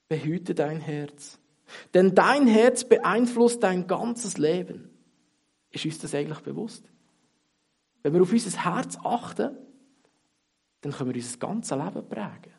behüte 0.09 0.55
dein 0.55 0.81
Herz. 0.81 1.39
Denn 1.93 2.15
dein 2.15 2.47
Herz 2.47 2.85
beeinflusst 2.85 3.63
dein 3.63 3.87
ganzes 3.87 4.39
Leben. 4.39 4.94
Ist 5.75 5.85
uns 5.85 5.99
das 5.99 6.15
eigentlich 6.15 6.39
bewusst? 6.39 6.85
Wenn 8.03 8.15
wir 8.15 8.23
auf 8.23 8.33
unser 8.33 8.65
Herz 8.65 8.97
achten, 9.03 9.57
dann 10.83 10.93
können 10.93 11.13
wir 11.13 11.21
unser 11.21 11.39
ganzes 11.39 11.77
Leben 11.77 12.09
prägen. 12.09 12.55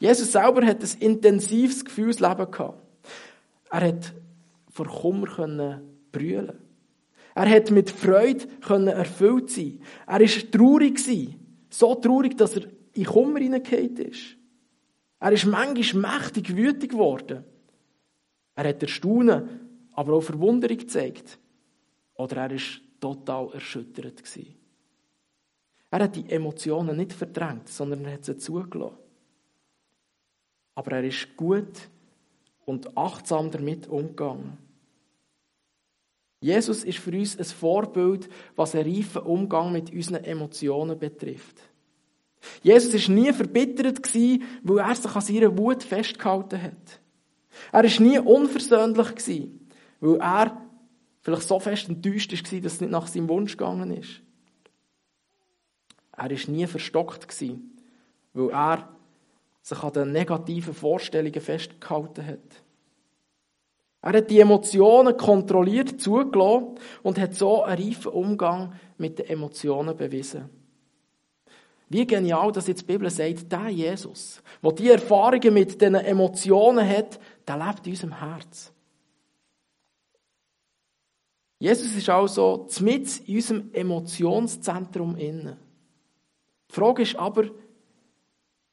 Jesus 0.00 0.32
selber 0.32 0.66
hat 0.66 0.82
ein 0.82 1.00
intensives 1.00 1.84
Gefühlsleben 1.84 2.50
gehabt. 2.50 2.82
Er 3.70 3.80
hat 3.86 4.14
vor 4.68 4.86
Kummer 4.86 5.28
können 5.28 5.82
brüllen. 6.10 6.58
Er 7.36 7.48
hat 7.48 7.70
mit 7.70 7.90
Freude 7.90 8.48
erfüllt 8.90 9.50
sein. 9.50 9.80
Er 10.06 10.20
ist 10.20 10.50
traurig. 10.50 10.98
So 11.68 11.94
traurig, 11.94 12.36
dass 12.36 12.56
er 12.56 12.64
in 12.94 13.04
Kummer 13.04 13.38
hineingefallen 13.38 13.96
ist. 13.98 14.36
Er 15.20 15.32
ist 15.32 15.46
manchmal 15.46 16.18
mächtig 16.18 16.56
wütig 16.56 16.90
geworden. 16.90 17.44
Er 18.56 18.68
hat 18.68 18.82
Erstaunen, 18.82 19.48
aber 19.92 20.14
auch 20.14 20.22
Verwunderung 20.22 20.78
gezeigt. 20.78 21.38
Oder 22.20 22.36
er 22.36 22.50
ist 22.50 22.82
total 23.00 23.50
erschüttert. 23.54 24.22
Er 25.90 26.00
hat 26.00 26.16
die 26.16 26.28
Emotionen 26.30 26.94
nicht 26.94 27.14
verdrängt, 27.14 27.68
sondern 27.68 28.04
er 28.04 28.12
hat 28.12 28.26
sie 28.26 28.36
zugelassen. 28.36 28.98
Aber 30.74 30.92
er 30.92 31.04
ist 31.04 31.34
gut 31.34 31.88
und 32.66 32.94
achtsam 32.94 33.50
damit 33.50 33.86
umgegangen. 33.86 34.58
Jesus 36.42 36.84
ist 36.84 36.98
für 36.98 37.10
uns 37.10 37.38
ein 37.38 37.44
Vorbild, 37.46 38.28
was 38.54 38.74
einen 38.74 38.94
reifen 38.94 39.22
Umgang 39.22 39.72
mit 39.72 39.90
unseren 39.90 40.22
Emotionen 40.24 40.98
betrifft. 40.98 41.58
Jesus 42.62 42.92
ist 42.92 43.08
nie 43.08 43.32
verbittert 43.32 44.14
weil 44.62 44.78
er 44.78 44.94
sich 44.94 45.14
an 45.14 45.22
seiner 45.22 45.56
Wut 45.56 45.82
festgehalten 45.82 46.62
hat. 46.62 47.00
Er 47.72 47.84
ist 47.84 47.98
nie 47.98 48.18
unversöhnlich 48.18 49.08
weil 50.00 50.20
er 50.20 50.69
vielleicht 51.20 51.48
so 51.48 51.60
fest 51.60 51.88
enttäuscht 51.88 52.32
war, 52.32 52.60
dass 52.60 52.72
es 52.74 52.80
nicht 52.80 52.90
nach 52.90 53.06
seinem 53.06 53.28
Wunsch 53.28 53.56
gegangen 53.56 53.90
ist. 53.92 54.22
Er 56.16 56.30
ist 56.30 56.48
nie 56.48 56.66
verstockt 56.66 57.26
weil 58.32 58.50
er 58.50 58.88
sich 59.62 59.82
an 59.82 59.92
den 59.92 60.12
negativen 60.12 60.74
Vorstellungen 60.74 61.40
festgehalten 61.40 62.26
hat. 62.26 62.62
Er 64.02 64.14
hat 64.14 64.30
die 64.30 64.40
Emotionen 64.40 65.16
kontrolliert 65.16 66.00
zugelassen 66.00 66.78
und 67.02 67.18
hat 67.18 67.34
so 67.34 67.62
einen 67.62 67.82
reifen 67.82 68.12
Umgang 68.12 68.72
mit 68.96 69.18
den 69.18 69.26
Emotionen 69.26 69.96
bewiesen. 69.96 70.48
Wie 71.90 72.06
genial, 72.06 72.52
dass 72.52 72.68
jetzt 72.68 72.82
die 72.82 72.92
Bibel 72.92 73.10
sagt, 73.10 73.50
der 73.50 73.68
Jesus, 73.68 74.42
der 74.62 74.72
die 74.72 74.90
Erfahrungen 74.90 75.52
mit 75.52 75.80
diesen 75.80 75.96
Emotionen 75.96 76.88
hat, 76.88 77.18
der 77.46 77.58
lebt 77.58 77.86
in 77.86 77.92
unserem 77.92 78.18
Herz. 78.20 78.72
Jesus 81.60 81.94
ist 81.94 82.08
also 82.08 82.66
mit 82.80 83.20
in 83.28 83.36
unserem 83.36 83.70
Emotionszentrum 83.74 85.14
innen. 85.16 85.58
Die 86.70 86.74
Frage 86.74 87.02
ist 87.02 87.16
aber, 87.16 87.50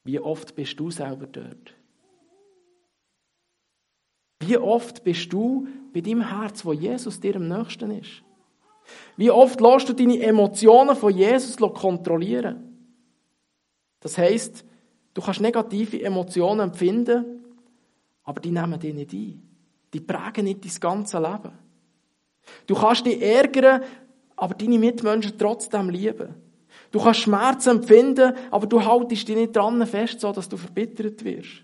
wie 0.06 0.19
oft 0.19 0.56
bist 0.56 0.80
du 0.80 0.89
selber 0.89 1.28
dort? 1.28 1.76
Wie 4.39 4.58
oft 4.58 5.04
bist 5.04 5.34
du 5.34 5.67
bei 5.93 6.00
deinem 6.00 6.30
Herz, 6.30 6.63
wo 6.63 6.71
Jesus 6.71 7.19
dir 7.19 7.36
am 7.36 7.50
nächsten 7.50 7.91
ist? 7.91 8.23
Wie 9.17 9.32
oft 9.32 9.60
lässt 9.60 9.89
du 9.89 9.93
deine 9.93 10.21
Emotionen 10.21 10.95
von 10.95 11.13
Jesus 11.13 11.58
kontrollieren? 11.58 12.89
Das 14.00 14.17
heißt, 14.17 14.63
du 15.13 15.21
kannst 15.21 15.41
negative 15.41 16.02
Emotionen 16.02 16.62
empfinden, 16.62 17.43
aber 18.23 18.39
die 18.39 18.52
nehmen 18.52 18.80
dich 18.80 18.93
nicht 18.93 19.12
ein. 19.12 19.43
Die 19.93 20.00
prägen 20.00 20.45
nicht 20.45 20.63
dein 20.63 20.80
ganze 20.80 21.19
Leben. 21.19 21.67
Du 22.66 22.76
kannst 22.76 23.06
dich 23.06 23.22
ärgern, 23.22 23.82
aber 24.36 24.54
deine 24.54 24.80
Mitmenschen 24.80 25.38
trotzdem 25.38 25.90
lieben. 25.90 26.36
Du 26.92 27.00
kannst 27.00 27.22
Schmerzen 27.22 27.78
empfinden, 27.78 28.34
aber 28.52 28.68
du 28.68 28.84
haltest 28.84 29.28
dich 29.28 29.36
nicht 29.36 29.56
dran 29.56 29.86
fest, 29.86 30.22
so 30.22 30.32
dass 30.32 30.48
du 30.48 30.58
verbittert 30.58 31.24
wirst. 31.24 31.64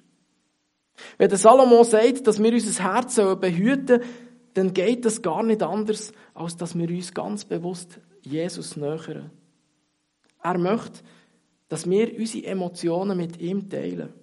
Wenn 1.17 1.29
der 1.29 1.37
Salomo 1.37 1.83
sagt, 1.83 2.27
dass 2.27 2.41
wir 2.41 2.53
unser 2.53 2.83
Herz 2.83 3.15
behüten 3.15 3.87
sollen, 3.87 4.09
dann 4.53 4.73
geht 4.73 5.05
das 5.05 5.21
gar 5.21 5.43
nicht 5.43 5.63
anders, 5.63 6.11
als 6.33 6.57
dass 6.57 6.77
wir 6.77 6.89
uns 6.89 7.13
ganz 7.13 7.45
bewusst 7.45 7.99
Jesus 8.21 8.77
nähern. 8.77 9.31
Er 10.43 10.57
möchte, 10.57 10.99
dass 11.69 11.89
wir 11.89 12.17
unsere 12.17 12.45
Emotionen 12.45 13.17
mit 13.17 13.39
ihm 13.39 13.69
teilen. 13.69 14.13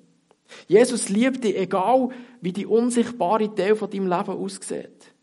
Jesus 0.69 1.09
liebt 1.09 1.45
dich, 1.45 1.57
egal 1.57 2.11
wie 2.41 2.53
die 2.53 2.67
unsichtbare 2.67 3.55
Teil 3.55 3.75
von 3.75 3.91
deinem 3.91 4.09
Leben 4.09 4.31
aussieht. 4.31 5.15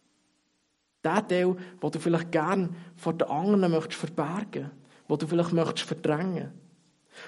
Der 1.04 1.28
Teil, 1.28 1.56
wo 1.80 1.90
du 1.90 2.00
vielleicht 2.00 2.32
gern 2.32 2.76
vor 2.96 3.14
den 3.14 3.28
anderen 3.28 3.72
möchtest 3.72 4.00
verbergen, 4.00 4.72
wo 5.08 5.16
du 5.16 5.28
vielleicht 5.28 5.54
möchtest 5.54 5.88
verdrängen. 5.88 6.52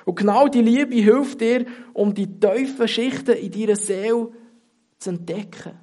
Und 0.06 0.16
genau 0.16 0.48
die 0.48 0.62
Liebe 0.62 0.96
hilft 0.96 1.42
dir, 1.42 1.66
um 1.94 2.14
die 2.14 2.40
tiefen 2.40 2.88
Schichten 2.88 3.36
in 3.36 3.52
deiner 3.52 3.76
Seele 3.76 4.32
zu 4.98 5.10
entdecken 5.10 5.78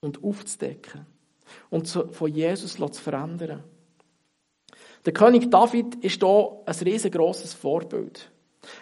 und 0.00 0.22
aufzudecken 0.22 1.06
und 1.70 1.88
von 1.88 2.32
Jesus 2.32 2.74
zu 2.74 3.02
verändern. 3.02 3.62
Der 5.04 5.12
König 5.12 5.50
David 5.50 5.94
ist 5.96 6.20
hier 6.20 6.50
ein 6.66 6.74
riesengroßes 6.74 7.54
Vorbild. 7.54 8.30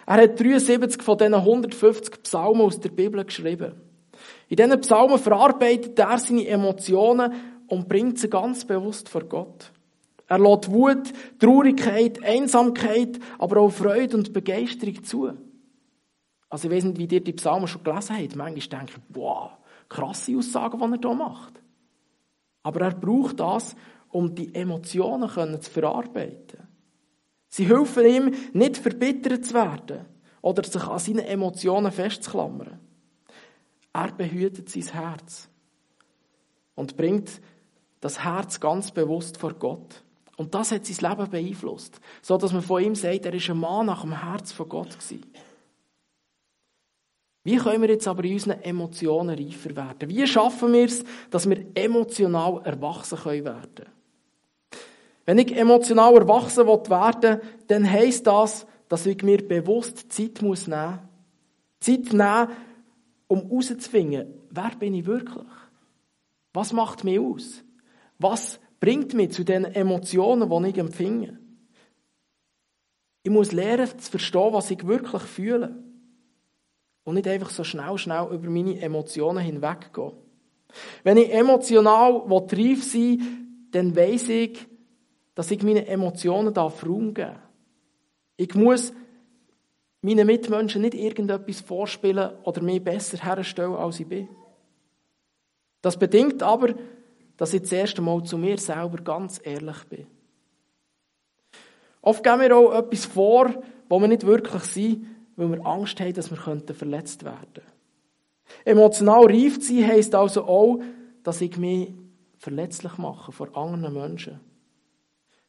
Er 0.07 0.23
hat 0.23 0.39
73 0.39 1.01
von 1.03 1.17
diesen 1.17 1.35
150 1.35 2.23
Psalmen 2.23 2.61
aus 2.61 2.79
der 2.79 2.89
Bibel 2.89 3.23
geschrieben. 3.23 3.73
In 4.47 4.55
diesen 4.55 4.81
Psalmen 4.81 5.19
verarbeitet 5.19 5.97
er 5.99 6.17
seine 6.17 6.47
Emotionen 6.47 7.33
und 7.67 7.87
bringt 7.87 8.19
sie 8.19 8.29
ganz 8.29 8.65
bewusst 8.65 9.09
vor 9.09 9.23
Gott. 9.23 9.71
Er 10.27 10.39
lädt 10.39 10.71
Wut, 10.71 11.13
Traurigkeit, 11.39 12.23
Einsamkeit, 12.23 13.19
aber 13.37 13.61
auch 13.61 13.69
Freude 13.69 14.17
und 14.17 14.33
Begeisterung 14.33 15.03
zu. 15.03 15.33
Also 16.49 16.67
ich 16.67 16.75
weiß 16.75 16.83
nicht, 16.85 16.97
wie 16.97 17.15
ihr 17.15 17.23
die 17.23 17.33
Psalmen 17.33 17.67
schon 17.67 17.83
gelesen 17.83 18.17
habt. 18.17 18.35
Manchmal 18.35 18.79
denke 18.79 18.93
ich, 18.97 19.15
wow, 19.15 19.51
krasse 19.89 20.35
Aussagen, 20.37 20.79
die 20.79 20.97
er 20.97 21.09
hier 21.09 21.13
macht. 21.13 21.61
Aber 22.63 22.81
er 22.81 22.95
braucht 22.95 23.39
das, 23.39 23.75
um 24.09 24.33
die 24.33 24.53
Emotionen 24.55 25.61
zu 25.61 25.69
verarbeiten. 25.69 26.67
Sie 27.49 27.67
helfen 27.67 28.05
ihm, 28.05 28.33
nicht 28.53 28.77
verbittert 28.77 29.45
zu 29.45 29.53
werden 29.53 30.05
oder 30.41 30.63
sich 30.63 30.83
an 30.83 30.99
seinen 30.99 31.19
Emotionen 31.19 31.91
festzuklammern. 31.91 32.79
Er 33.93 34.11
behütet 34.11 34.69
sein 34.69 34.83
Herz 34.83 35.47
und 36.75 36.97
bringt 36.97 37.41
das 38.05 38.23
Herz 38.23 38.59
ganz 38.59 38.91
bewusst 38.91 39.37
vor 39.37 39.55
Gott. 39.55 40.03
Und 40.37 40.53
das 40.53 40.71
hat 40.71 40.85
sein 40.85 41.09
Leben 41.09 41.31
beeinflusst. 41.31 41.99
So 42.21 42.37
dass 42.37 42.53
man 42.53 42.61
von 42.61 42.83
ihm 42.83 42.93
sagt, 42.93 43.25
er 43.25 43.33
ist 43.33 43.49
ein 43.49 43.57
Mann 43.57 43.87
nach 43.87 44.01
dem 44.01 44.21
Herz 44.21 44.51
von 44.51 44.69
Gott 44.69 44.91
gewesen. 44.91 45.25
Wie 47.43 47.57
können 47.57 47.81
wir 47.81 47.89
jetzt 47.89 48.07
aber 48.07 48.23
in 48.25 48.33
unseren 48.33 48.61
Emotionen 48.61 49.35
reifer 49.35 49.75
werden? 49.75 50.07
Wie 50.09 50.27
schaffen 50.27 50.73
wir 50.73 50.85
es, 50.85 51.03
dass 51.31 51.49
wir 51.49 51.65
emotional 51.73 52.61
erwachsen 52.63 53.17
können 53.17 53.45
werden? 53.45 53.85
Wenn 55.25 55.39
ich 55.39 55.57
emotional 55.57 56.13
erwachsen 56.15 56.67
werden 56.67 57.23
will, 57.23 57.41
dann 57.67 57.89
heisst 57.89 58.27
das, 58.27 58.67
dass 58.87 59.07
ich 59.07 59.23
mir 59.23 59.47
bewusst 59.47 60.13
Zeit 60.13 60.43
muss 60.43 60.67
nehmen 60.67 60.99
muss. 61.79 61.97
Zeit 62.03 62.13
nehmen, 62.13 62.49
um 63.27 63.49
herauszufinden, 63.49 64.31
wer 64.51 64.71
bin 64.77 64.93
ich 64.93 65.07
wirklich? 65.07 65.47
Was 66.53 66.71
macht 66.71 67.03
mich 67.03 67.19
aus? 67.19 67.64
Was 68.17 68.59
bringt 68.79 69.13
mich 69.13 69.31
zu 69.31 69.43
den 69.43 69.65
Emotionen, 69.65 70.49
die 70.49 70.69
ich 70.69 70.77
empfinde. 70.77 71.39
Ich 73.23 73.31
muss 73.31 73.51
lernen 73.51 73.97
zu 73.97 74.11
verstehen, 74.11 74.53
was 74.53 74.69
ich 74.69 74.85
wirklich 74.85 75.23
fühle. 75.23 75.83
Und 77.03 77.15
nicht 77.15 77.27
einfach 77.27 77.49
so 77.49 77.63
schnell, 77.63 77.97
schnell 77.97 78.27
über 78.31 78.49
meine 78.49 78.79
Emotionen 78.79 79.43
hinweggehen. 79.43 80.13
Wenn 81.03 81.17
ich 81.17 81.33
emotional 81.33 82.23
reif 82.27 82.83
sein 82.83 83.67
dann 83.71 83.95
weiss 83.95 84.29
ich, 84.29 84.67
dass 85.33 85.51
ich 85.51 85.63
meine 85.63 85.87
Emotionen 85.87 86.55
Raum 86.55 87.13
geben. 87.13 87.39
Ich 88.37 88.53
muss 88.55 88.93
meinen 90.01 90.27
Mitmenschen 90.27 90.81
nicht 90.83 90.93
irgendetwas 90.93 91.61
vorspielen 91.61 92.31
oder 92.43 92.61
mich 92.61 92.83
besser 92.83 93.17
herstellen, 93.17 93.73
als 93.73 93.99
ich 93.99 94.07
bin. 94.07 94.29
Das 95.81 95.97
bedingt 95.97 96.41
aber, 96.41 96.75
dass 97.37 97.53
ich 97.53 97.61
das 97.61 97.71
erste 97.71 98.01
Mal 98.01 98.23
zu 98.23 98.37
mir 98.37 98.57
selber 98.57 98.97
ganz 98.97 99.39
ehrlich 99.43 99.83
bin. 99.89 100.07
Oft 102.01 102.23
geben 102.23 102.41
wir 102.41 102.55
auch 102.55 102.73
etwas 102.73 103.05
vor, 103.05 103.51
wo 103.89 103.99
wir 103.99 104.07
nicht 104.07 104.25
wirklich 104.25 104.63
sind, 104.63 105.07
weil 105.35 105.51
wir 105.51 105.65
Angst 105.65 105.99
haben, 105.99 106.13
dass 106.13 106.29
wir 106.29 106.37
verletzt 106.37 107.25
werden 107.25 107.39
könnten. 107.53 107.75
Emotional 108.63 109.25
reif 109.25 109.59
zu 109.59 109.73
sein 109.73 109.87
heisst 109.87 110.13
also 110.15 110.43
auch, 110.45 110.79
dass 111.23 111.41
ich 111.41 111.57
mich 111.57 111.93
verletzlich 112.37 112.97
machen 112.97 113.33
vor 113.33 113.55
anderen 113.57 113.93
Menschen. 113.93 114.39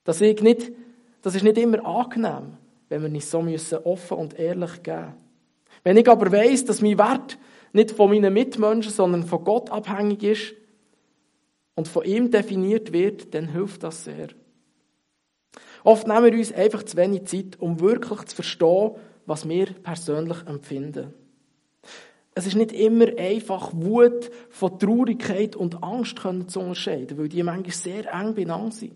Das, 0.05 0.20
ich 0.20 0.40
nicht, 0.40 0.72
das 1.20 1.35
ist 1.35 1.42
nicht 1.42 1.59
immer 1.59 1.85
angenehm, 1.85 2.57
wenn 2.88 3.03
wir 3.03 3.09
nicht 3.09 3.27
so 3.27 3.42
müssen 3.42 3.79
offen 3.85 4.16
und 4.16 4.38
ehrlich 4.38 4.83
geben. 4.83 5.14
Wenn 5.83 5.96
ich 5.96 6.09
aber 6.09 6.33
weiß, 6.33 6.64
dass 6.64 6.81
mein 6.81 6.99
Wert 6.99 7.38
nicht 7.72 7.90
von 7.90 8.11
meinen 8.11 8.33
Mitmenschen, 8.33 8.92
sondern 8.92 9.25
von 9.25 9.44
Gott 9.44 9.70
abhängig 9.70 10.22
ist 10.22 10.55
und 11.76 11.86
von 11.86 12.04
ihm 12.04 12.32
definiert 12.32 12.92
wird, 12.92 13.32
dann 13.34 13.48
hilft 13.48 13.84
das 13.84 14.04
sehr. 14.04 14.28
Oft 15.84 16.08
nehmen 16.08 16.24
wir 16.24 16.32
uns 16.32 16.52
einfach 16.52 16.82
zu 16.82 16.96
wenig 16.96 17.26
Zeit, 17.26 17.60
um 17.60 17.78
wirklich 17.78 18.24
zu 18.24 18.34
verstehen, 18.34 18.96
was 19.26 19.48
wir 19.48 19.66
persönlich 19.66 20.38
empfinden. 20.46 21.14
Es 22.34 22.46
ist 22.46 22.56
nicht 22.56 22.72
immer 22.72 23.06
einfach, 23.18 23.72
Wut 23.72 24.30
von 24.50 24.78
Traurigkeit 24.78 25.54
und 25.54 25.82
Angst 25.82 26.18
zu 26.18 26.60
unterscheiden, 26.60 27.18
weil 27.18 27.28
die 27.28 27.42
manchmal 27.42 27.72
sehr 27.72 28.12
eng 28.12 28.34
beieinander 28.34 28.72
sind. 28.72 28.94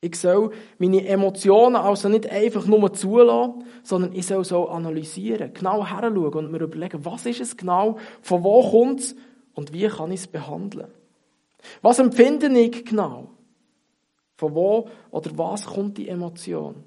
Ich 0.00 0.16
soll 0.16 0.52
meine 0.78 1.06
Emotionen 1.06 1.76
also 1.76 2.08
nicht 2.08 2.28
einfach 2.30 2.66
nur 2.66 2.92
zulassen, 2.94 3.64
sondern 3.82 4.14
ich 4.14 4.26
soll 4.26 4.44
so 4.44 4.68
analysieren, 4.68 5.52
genau 5.52 5.86
heranschauen 5.86 6.46
und 6.46 6.50
mir 6.50 6.62
überlegen, 6.62 7.04
was 7.04 7.26
ist 7.26 7.40
es 7.40 7.56
genau, 7.56 7.98
von 8.22 8.42
wo 8.42 8.68
kommt 8.70 9.00
es 9.00 9.16
und 9.52 9.74
wie 9.74 9.86
kann 9.88 10.10
ich 10.10 10.20
es 10.20 10.26
behandeln. 10.26 10.88
Was 11.82 11.98
empfinde 11.98 12.48
ich 12.58 12.84
genau? 12.84 13.30
Von 14.36 14.54
wo 14.54 14.88
oder 15.10 15.30
was 15.36 15.66
kommt 15.66 15.98
die 15.98 16.08
Emotion? 16.08 16.84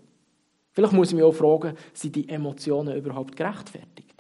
Vielleicht 0.71 0.93
muss 0.93 1.09
ich 1.09 1.15
mich 1.15 1.23
auch 1.23 1.33
fragen, 1.33 1.75
sind 1.93 2.15
die 2.15 2.27
Emotionen 2.27 2.97
überhaupt 2.97 3.36
gerechtfertigt? 3.36 4.13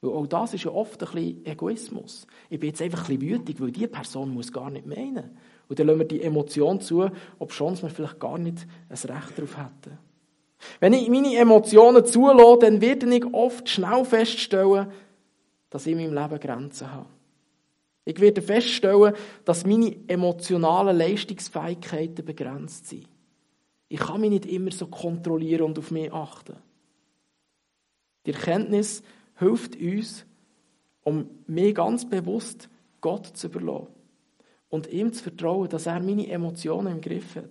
Weil 0.00 0.12
auch 0.12 0.26
das 0.26 0.54
ist 0.54 0.64
ja 0.64 0.72
oft 0.72 1.02
ein 1.02 1.12
bisschen 1.12 1.46
Egoismus. 1.46 2.26
Ich 2.48 2.58
bin 2.58 2.70
jetzt 2.70 2.82
einfach 2.82 3.08
ein 3.08 3.18
bisschen 3.18 3.40
wütig, 3.40 3.60
weil 3.60 3.70
die 3.70 3.86
Person 3.86 4.30
muss 4.32 4.52
gar 4.52 4.70
nicht 4.70 4.86
meinen. 4.86 5.36
Und 5.68 5.78
dann 5.78 5.86
lassen 5.86 6.00
wir 6.00 6.08
die 6.08 6.22
Emotion 6.22 6.80
zu, 6.80 7.08
ob 7.38 7.52
schon 7.52 7.80
wir 7.80 7.90
vielleicht 7.90 8.18
gar 8.18 8.38
nicht 8.38 8.66
ein 8.88 9.10
Recht 9.10 9.38
darauf 9.38 9.56
hätten. 9.56 9.98
Wenn 10.80 10.92
ich 10.92 11.08
meine 11.08 11.36
Emotionen 11.36 12.04
zulasse, 12.04 12.58
dann 12.60 12.80
werde 12.80 13.14
ich 13.14 13.24
oft 13.32 13.68
schnell 13.68 14.04
feststellen, 14.04 14.90
dass 15.68 15.86
ich 15.86 15.92
in 15.92 15.98
meinem 15.98 16.14
Leben 16.14 16.40
Grenzen 16.40 16.92
habe. 16.92 17.06
Ich 18.10 18.20
werde 18.20 18.42
feststellen, 18.42 19.14
dass 19.44 19.64
meine 19.64 19.94
emotionalen 20.08 20.98
Leistungsfähigkeiten 20.98 22.24
begrenzt 22.24 22.88
sind. 22.88 23.06
Ich 23.88 24.00
kann 24.00 24.20
mich 24.20 24.30
nicht 24.30 24.46
immer 24.46 24.72
so 24.72 24.88
kontrollieren 24.88 25.62
und 25.66 25.78
auf 25.78 25.92
mich 25.92 26.12
achten. 26.12 26.56
Die 28.26 28.32
Erkenntnis 28.32 29.04
hilft 29.38 29.76
uns, 29.76 30.26
um 31.04 31.30
mir 31.46 31.72
ganz 31.72 32.08
bewusst 32.08 32.68
Gott 33.00 33.26
zu 33.26 33.46
überlassen 33.46 33.94
und 34.70 34.88
ihm 34.88 35.12
zu 35.12 35.22
vertrauen, 35.22 35.68
dass 35.68 35.86
er 35.86 36.00
meine 36.00 36.28
Emotionen 36.28 36.94
im 36.94 37.00
Griff 37.00 37.36
hat. 37.36 37.44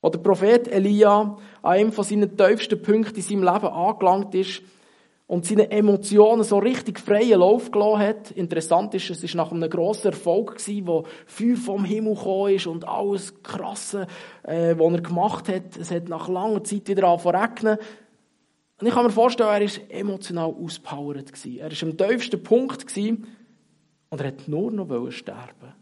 Wo 0.00 0.08
der 0.08 0.20
Prophet 0.20 0.68
Elia 0.68 1.20
an 1.20 1.38
einem 1.62 1.92
von 1.92 2.04
seinen 2.04 2.34
tiefsten 2.34 2.80
Punkten 2.80 3.16
in 3.16 3.22
seinem 3.22 3.42
Leben 3.42 3.66
angelangt 3.66 4.34
ist 4.34 4.62
und 5.26 5.44
seine 5.44 5.70
Emotionen 5.70 6.44
so 6.44 6.58
richtig 6.58 7.00
freien 7.00 7.40
Lauf 7.40 7.70
gelassen 7.70 7.98
hat. 7.98 8.30
Interessant 8.30 8.94
ist, 8.94 9.10
es 9.10 9.22
war 9.34 9.44
nach 9.44 9.52
einem 9.52 9.68
grossen 9.68 10.08
Erfolg, 10.08 10.56
gewesen, 10.56 10.86
wo 10.86 11.04
Feuer 11.26 11.56
vom 11.56 11.84
Himmel 11.84 12.14
gekommen 12.14 12.54
ist 12.54 12.66
und 12.66 12.86
alles 12.86 13.42
Krasse, 13.42 14.06
äh, 14.44 14.76
was 14.78 14.92
er 14.92 15.00
gemacht 15.00 15.48
hat. 15.48 15.76
Es 15.76 15.90
hat 15.90 16.08
nach 16.08 16.28
langer 16.28 16.62
Zeit 16.62 16.88
wieder 16.88 17.08
angefangen. 17.08 17.78
Und 18.78 18.86
ich 18.86 18.94
kann 18.94 19.04
mir 19.04 19.10
vorstellen, 19.10 19.48
er 19.48 19.60
war 19.60 19.90
emotional 19.90 20.54
auspowert. 20.54 21.32
Er 21.44 21.70
war 21.70 21.82
am 21.82 21.96
tiefsten 21.96 22.42
Punkt 22.42 22.86
gewesen, 22.86 23.26
und 24.08 24.20
er 24.20 24.28
hat 24.28 24.46
nur 24.46 24.70
noch 24.70 25.10
sterben 25.10 25.74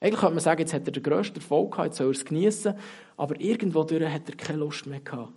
Eigentlich 0.00 0.20
könnte 0.20 0.34
man 0.34 0.40
sagen, 0.40 0.60
jetzt 0.60 0.74
hat 0.74 0.86
er 0.86 0.92
den 0.92 1.02
grössten 1.02 1.36
Erfolg 1.36 1.72
gehabt, 1.72 1.86
jetzt 1.86 1.96
soll 1.96 2.08
er 2.08 2.10
es 2.10 2.24
geniessen, 2.24 2.74
aber 3.16 3.40
irgendwo 3.40 3.80
hat 3.82 3.90
er 4.28 4.36
keine 4.36 4.58
Lust 4.58 4.86
mehr 4.86 5.00
gehabt. 5.00 5.32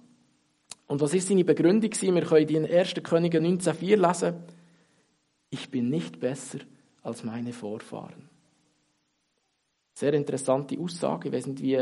Und 0.90 1.02
was 1.02 1.14
ist 1.14 1.28
seine 1.28 1.46
Begründung 1.46 1.92
Wir 1.92 2.22
können 2.24 2.48
die 2.48 2.56
in 2.56 2.66
1. 2.66 2.96
Könige 3.04 3.38
19,4 3.38 3.96
lesen. 3.96 4.44
Ich 5.52 5.70
bin 5.70 5.90
nicht 5.90 6.20
besser 6.20 6.58
als 7.04 7.24
meine 7.24 7.54
Vorfahren. 7.54 8.28
Sehr 9.94 10.16
interessante 10.16 10.80
Aussage. 10.80 11.30
Ich 11.30 11.36
weiß 11.36 11.46
nicht, 11.46 11.62
wie 11.62 11.80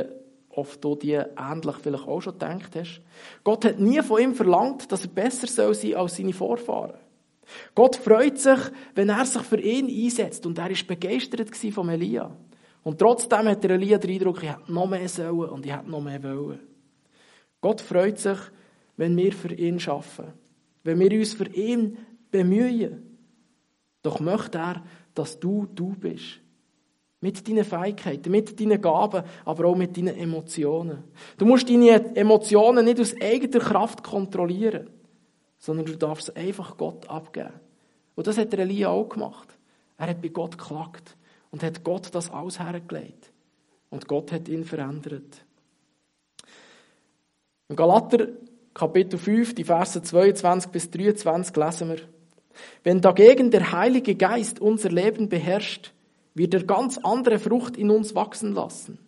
oft 0.50 0.84
du 0.84 0.96
die 0.96 1.13
ähnlich 1.13 1.76
vielleicht 1.82 2.06
auch 2.06 2.20
schon 2.20 2.34
gedacht 2.34 2.76
hast. 2.76 3.02
Gott 3.46 3.63
hat 3.63 3.80
nie 3.80 4.02
von 4.02 4.22
ihm 4.22 4.36
verlangt, 4.36 4.91
dass 4.91 5.04
er 5.04 5.10
besser 5.10 5.48
soll 5.48 5.74
sein 5.74 5.96
als 5.96 6.17
seine 6.17 6.34
Vorfahren. 6.34 7.00
Gott 7.76 7.96
freut 7.96 8.38
sich, 8.38 8.60
wenn 8.93 9.08
er 9.08 9.26
sich 9.26 9.43
für 9.43 9.62
ihn 9.62 9.88
einsetzt. 9.88 10.46
Und 10.46 10.58
er 10.58 10.70
ist 10.70 10.86
begeistert 10.86 11.56
von 11.56 11.88
Elia. 11.88 12.36
Und 12.84 13.00
trotzdem 13.00 13.48
hat 13.48 13.63
der 13.63 13.72
Elia 13.72 14.00
den 14.00 14.12
Eindruck, 14.12 14.43
ich 14.43 14.50
hätte 14.50 14.70
noch 14.70 14.88
mehr 14.89 15.08
sollen 15.08 15.50
und 15.50 15.65
ich 15.65 15.72
hätte 15.72 15.89
noch 15.89 16.02
mehr 16.02 16.22
wollen. 16.24 16.60
Gott 17.62 17.80
freut 17.80 18.20
sich, 18.20 18.38
wenn 18.97 19.15
wir 19.15 19.31
für 19.31 19.53
ihn 19.53 19.79
schaffen, 19.79 20.33
wenn 20.83 20.99
wir 20.99 21.12
uns 21.12 21.33
für 21.33 21.47
ihn 21.47 21.97
bemühen. 22.29 23.17
Doch 24.01 24.19
möchte 24.19 24.57
er, 24.57 24.83
dass 25.13 25.39
du 25.39 25.67
du 25.73 25.95
bist. 25.95 26.39
Mit 27.19 27.47
deinen 27.47 27.63
Fähigkeiten, 27.63 28.31
mit 28.31 28.60
deinen 28.60 28.79
Gaben, 28.79 29.23
aber 29.43 29.65
auch 29.65 29.75
mit 29.75 29.97
deinen 29.97 30.15
Emotionen. 30.15 31.03
Du 31.38 31.45
musst 31.45 31.69
deine 31.69 32.15
Emotionen 32.15 32.86
nicht 32.86 32.99
aus 32.99 33.19
eigener 33.19 33.60
Kraft 33.60 34.03
kontrollieren 34.03 34.89
sondern 35.57 35.86
du 35.86 35.97
darfst 35.97 36.36
einfach 36.36 36.77
Gott 36.77 37.10
abgeben. 37.10 37.53
Und 38.15 38.27
das 38.27 38.38
hat 38.38 38.53
Elia 38.53 38.89
auch 38.89 39.10
gemacht. 39.10 39.57
Er 39.97 40.07
hat 40.10 40.21
bei 40.21 40.29
Gott 40.29 40.57
geklagt 40.57 41.17
und 41.51 41.63
hat 41.63 41.83
Gott 41.83 42.13
das 42.13 42.29
alles 42.29 42.60
hergelegt. 42.60 43.31
Und 43.89 44.07
Gott 44.07 44.31
hat 44.31 44.47
ihn 44.47 44.65
verändert. 44.65 45.45
Im 47.69 47.75
Galater 47.75 48.27
Kapitel 48.78 49.18
5, 49.18 49.56
die 49.56 49.63
Verse 49.63 50.00
22 50.00 50.70
bis 50.70 50.92
23 50.92 51.56
lesen 51.56 51.90
wir. 51.90 51.98
Wenn 52.84 53.02
dagegen 53.02 53.50
der 53.50 53.72
Heilige 53.72 54.13
Geist 54.13 54.60
unser 54.60 54.90
Leben 54.90 55.30
beherrscht, 55.30 55.94
wird 56.36 56.54
er 56.54 56.63
ganz 56.63 57.00
andere 57.00 57.40
Frucht 57.40 57.76
in 57.76 57.90
uns 57.90 58.13
wachsen 58.13 58.54
lassen. 58.54 59.00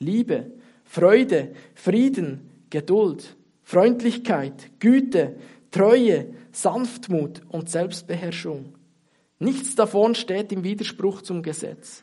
Liebe, 0.00 0.50
Freude, 0.82 1.52
Frieden, 1.76 2.50
Geduld, 2.68 3.36
Freundlichkeit, 3.62 4.72
Güte, 4.80 5.36
Treue, 5.70 6.34
Sanftmut 6.50 7.42
und 7.48 7.70
Selbstbeherrschung. 7.70 8.74
Nichts 9.38 9.76
davon 9.76 10.16
steht 10.16 10.50
im 10.50 10.64
Widerspruch 10.64 11.22
zum 11.22 11.44
Gesetz. 11.44 12.02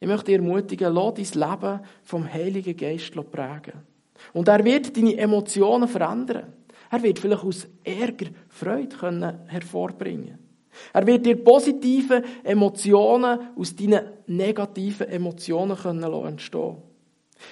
Ich 0.00 0.08
möchte 0.08 0.32
dich 0.32 0.36
ermutigen, 0.36 0.94
lass 0.94 1.14
dein 1.14 1.42
Leben 1.42 1.80
vom 2.04 2.32
Heiligen 2.32 2.74
Geist 2.74 3.12
prägen. 3.30 3.95
Und 4.32 4.48
er 4.48 4.64
wird 4.64 4.96
deine 4.96 5.16
Emotionen 5.16 5.88
verändern. 5.88 6.52
Er 6.90 7.02
wird 7.02 7.18
vielleicht 7.18 7.44
aus 7.44 7.66
Ärger 7.84 8.26
Freude 8.48 8.96
können 8.96 9.40
hervorbringen. 9.46 10.38
Er 10.92 11.06
wird 11.06 11.24
dir 11.24 11.42
positive 11.42 12.22
Emotionen 12.44 13.38
aus 13.56 13.74
deinen 13.74 14.00
negativen 14.26 15.08
Emotionen 15.08 15.76
können 15.76 16.02
entstehen 16.02 16.76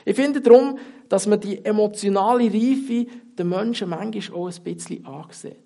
Ich 0.04 0.16
finde 0.16 0.40
darum, 0.40 0.78
dass 1.08 1.26
man 1.26 1.40
die 1.40 1.64
emotionale 1.64 2.44
Reife 2.44 3.06
den 3.38 3.48
Menschen 3.48 3.88
manchmal 3.88 4.38
auch 4.38 4.48
ein 4.48 4.62
bisschen 4.62 5.04
ansieht. 5.06 5.63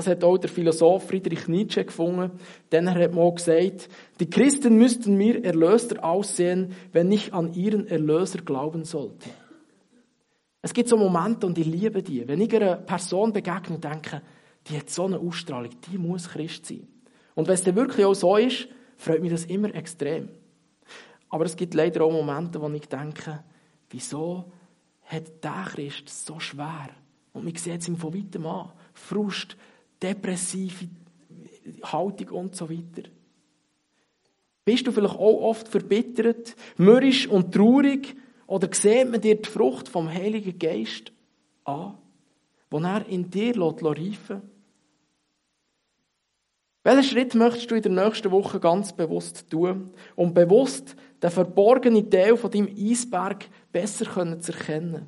Das 0.00 0.06
hat 0.06 0.24
auch 0.24 0.38
der 0.38 0.48
Philosoph 0.48 1.08
Friedrich 1.08 1.46
Nietzsche 1.46 1.84
gefunden, 1.84 2.30
denn 2.72 2.86
er 2.86 3.04
hat 3.04 3.12
mal 3.12 3.34
gesagt, 3.34 3.90
die 4.18 4.30
Christen 4.30 4.78
müssten 4.78 5.14
mir 5.14 5.44
Erlöser 5.44 6.02
aussehen, 6.02 6.72
wenn 6.92 7.12
ich 7.12 7.34
an 7.34 7.52
ihren 7.52 7.86
Erlöser 7.86 8.38
glauben 8.38 8.86
sollte. 8.86 9.28
Es 10.62 10.72
gibt 10.72 10.88
so 10.88 10.96
Momente, 10.96 11.46
und 11.46 11.58
ich 11.58 11.66
liebe 11.66 12.02
die, 12.02 12.26
wenn 12.26 12.40
ich 12.40 12.56
einer 12.56 12.76
Person 12.76 13.34
begegne 13.34 13.74
und 13.74 13.84
denke, 13.84 14.22
die 14.68 14.78
hat 14.78 14.88
so 14.88 15.04
eine 15.04 15.18
Ausstrahlung, 15.18 15.72
die 15.92 15.98
muss 15.98 16.30
Christ 16.30 16.64
sein. 16.64 16.88
Und 17.34 17.46
wenn 17.46 17.52
es 17.52 17.64
dann 17.64 17.76
wirklich 17.76 18.06
auch 18.06 18.14
so 18.14 18.38
ist, 18.38 18.68
freut 18.96 19.20
mich 19.20 19.32
das 19.32 19.44
immer 19.44 19.74
extrem. 19.74 20.30
Aber 21.28 21.44
es 21.44 21.56
gibt 21.56 21.74
leider 21.74 22.04
auch 22.04 22.10
Momente, 22.10 22.58
wo 22.62 22.70
ich 22.70 22.88
denke, 22.88 23.44
wieso 23.90 24.50
hat 25.04 25.44
der 25.44 25.66
Christ 25.66 26.08
so 26.08 26.40
schwer. 26.40 26.88
Und 27.34 27.44
man 27.44 27.54
sieht 27.54 27.82
es 27.82 27.88
ihm 27.88 27.96
von 27.96 28.14
weitem 28.14 28.46
an. 28.46 28.72
Frust, 28.94 29.58
depressive 30.02 30.88
Haltung 31.82 32.28
und 32.30 32.56
so 32.56 32.68
weiter. 32.68 33.08
Bist 34.64 34.86
du 34.86 34.92
vielleicht 34.92 35.16
auch 35.16 35.42
oft 35.42 35.68
verbittert, 35.68 36.54
mürrisch 36.76 37.26
und 37.26 37.54
traurig? 37.54 38.16
Oder 38.46 38.68
sieht 38.72 39.10
man 39.10 39.20
dir 39.20 39.36
die 39.36 39.48
Frucht 39.48 39.88
vom 39.88 40.08
Heiligen 40.08 40.58
Geist 40.58 41.12
an, 41.64 41.96
wo 42.70 42.78
er 42.78 43.06
in 43.06 43.30
dir 43.30 43.56
reifen 43.56 44.42
Welchen 46.82 47.04
Schritt 47.04 47.34
möchtest 47.34 47.70
du 47.70 47.74
in 47.74 47.82
der 47.82 47.92
nächsten 47.92 48.30
Woche 48.30 48.58
ganz 48.58 48.92
bewusst 48.92 49.50
tun, 49.50 49.90
um 50.16 50.32
bewusst 50.32 50.96
den 51.22 51.30
verborgenen 51.30 52.10
Teil 52.10 52.36
von 52.38 52.50
deinem 52.50 52.74
Eisberg 52.74 53.48
besser 53.70 54.40
zu 54.40 54.52
erkennen. 54.52 55.06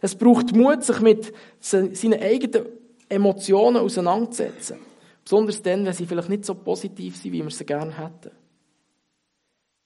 Es 0.00 0.14
braucht 0.14 0.54
Mut, 0.54 0.82
sich 0.82 1.00
mit 1.00 1.32
seinen 1.60 2.14
eigenen 2.14 2.66
Emotionen 3.12 3.76
auseinanderzusetzen. 3.76 4.78
Besonders 5.24 5.62
dann, 5.62 5.84
wenn 5.84 5.92
sie 5.92 6.06
vielleicht 6.06 6.28
nicht 6.28 6.44
so 6.44 6.54
positiv 6.54 7.16
sind, 7.16 7.32
wie 7.32 7.42
wir 7.42 7.50
sie 7.50 7.64
gerne 7.64 7.96
hätten. 7.96 8.32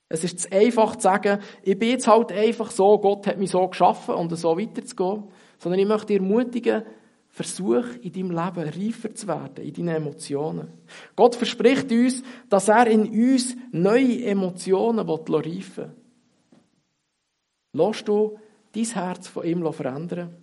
Es 0.08 0.22
ist 0.22 0.40
zu 0.40 0.52
einfach 0.52 0.96
zu 0.96 1.02
sagen, 1.02 1.40
ich 1.62 1.78
bin 1.78 1.90
jetzt 1.90 2.06
halt 2.06 2.30
einfach 2.32 2.70
so, 2.70 2.98
Gott 2.98 3.26
hat 3.26 3.38
mich 3.38 3.50
so 3.50 3.66
geschaffen 3.66 4.14
und 4.14 4.34
so 4.36 4.56
weiterzugehen. 4.56 5.24
Sondern 5.58 5.80
ich 5.80 5.86
möchte 5.86 6.06
dich 6.06 6.16
ermutigen, 6.18 6.84
versuch 7.28 7.84
in 8.00 8.12
deinem 8.12 8.30
Leben 8.30 8.86
reifer 8.86 9.14
zu 9.14 9.26
werden, 9.26 9.64
in 9.64 9.74
deinen 9.74 9.96
Emotionen. 9.96 10.72
Gott 11.16 11.34
verspricht 11.34 11.90
uns, 11.90 12.22
dass 12.48 12.68
er 12.68 12.86
in 12.86 13.08
uns 13.08 13.56
neue 13.72 14.24
Emotionen 14.24 15.08
reifen 15.08 15.44
will. 15.44 15.92
Lass 17.72 18.04
du 18.04 18.38
dein 18.74 18.84
Herz 18.84 19.28
von 19.28 19.44
ihm 19.44 19.70
verändern. 19.72 20.34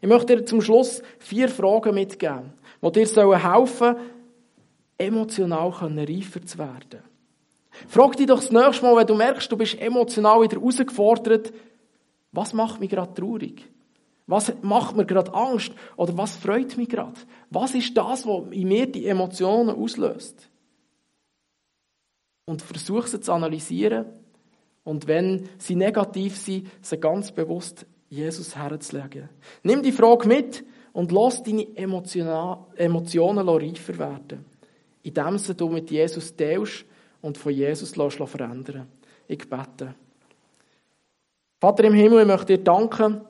Ich 0.00 0.08
möchte 0.08 0.36
dir 0.36 0.44
zum 0.44 0.60
Schluss 0.60 1.02
vier 1.18 1.48
Fragen 1.48 1.94
mitgeben, 1.94 2.52
die 2.82 2.90
dir 2.90 3.38
helfen 3.38 3.66
sollen, 3.66 3.96
emotional 4.98 5.68
reifer 5.70 6.44
zu 6.44 6.58
werden. 6.58 7.02
Frag 7.88 8.16
dich 8.16 8.26
doch 8.26 8.40
das 8.40 8.52
nächste 8.52 8.84
Mal, 8.84 8.96
wenn 8.96 9.06
du 9.06 9.14
merkst, 9.14 9.50
du 9.50 9.56
bist 9.56 9.80
emotional 9.80 10.42
wieder 10.42 10.58
herausgefordert, 10.58 11.52
was 12.32 12.52
macht 12.52 12.80
mich 12.80 12.90
gerade 12.90 13.12
traurig? 13.14 13.68
Was 14.26 14.52
macht 14.62 14.96
mir 14.96 15.04
gerade 15.04 15.34
Angst? 15.34 15.72
Oder 15.96 16.16
was 16.16 16.36
freut 16.36 16.76
mich 16.76 16.88
gerade? 16.88 17.20
Was 17.50 17.74
ist 17.74 17.96
das, 17.96 18.26
was 18.26 18.44
in 18.52 18.68
mir 18.68 18.90
die 18.90 19.06
Emotionen 19.06 19.76
auslöst? 19.76 20.48
Und 22.46 22.62
versuch 22.62 23.06
sie 23.06 23.20
zu 23.20 23.32
analysieren. 23.32 24.06
Und 24.84 25.06
wenn 25.06 25.48
sie 25.58 25.76
negativ 25.76 26.36
sind, 26.36 26.68
sie 26.80 26.98
ganz 26.98 27.32
bewusst 27.32 27.86
Jesus 28.12 28.54
herzulegen. 28.54 29.30
Nimm 29.62 29.82
die 29.82 29.90
Frage 29.90 30.28
mit 30.28 30.64
und 30.92 31.12
lass 31.12 31.42
deine 31.42 31.66
Emotionen 31.74 33.48
reifer 33.48 33.98
werden. 33.98 34.44
Indem 35.02 35.38
du 35.56 35.68
mit 35.70 35.90
Jesus 35.90 36.36
teilst 36.36 36.84
und 37.22 37.38
von 37.38 37.52
Jesus 37.52 37.92
verändern 37.94 38.86
Ich 39.26 39.48
bete. 39.48 39.94
Vater 41.58 41.84
im 41.84 41.94
Himmel, 41.94 42.20
ich 42.20 42.26
möchte 42.26 42.58
dir 42.58 42.62
danken, 42.62 43.22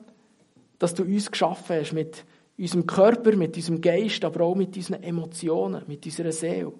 dass 0.79 0.93
du 0.93 1.03
uns 1.03 1.31
geschaffen 1.31 1.77
hast 1.79 1.93
mit 1.93 2.25
unserem 2.57 2.85
Körper, 2.85 3.37
mit 3.37 3.55
unserem 3.55 3.79
Geist, 3.79 4.25
aber 4.25 4.43
auch 4.43 4.55
mit 4.55 4.75
unseren 4.75 5.01
Emotionen, 5.01 5.83
mit 5.87 6.05
unserer 6.05 6.33
Seele. 6.33 6.73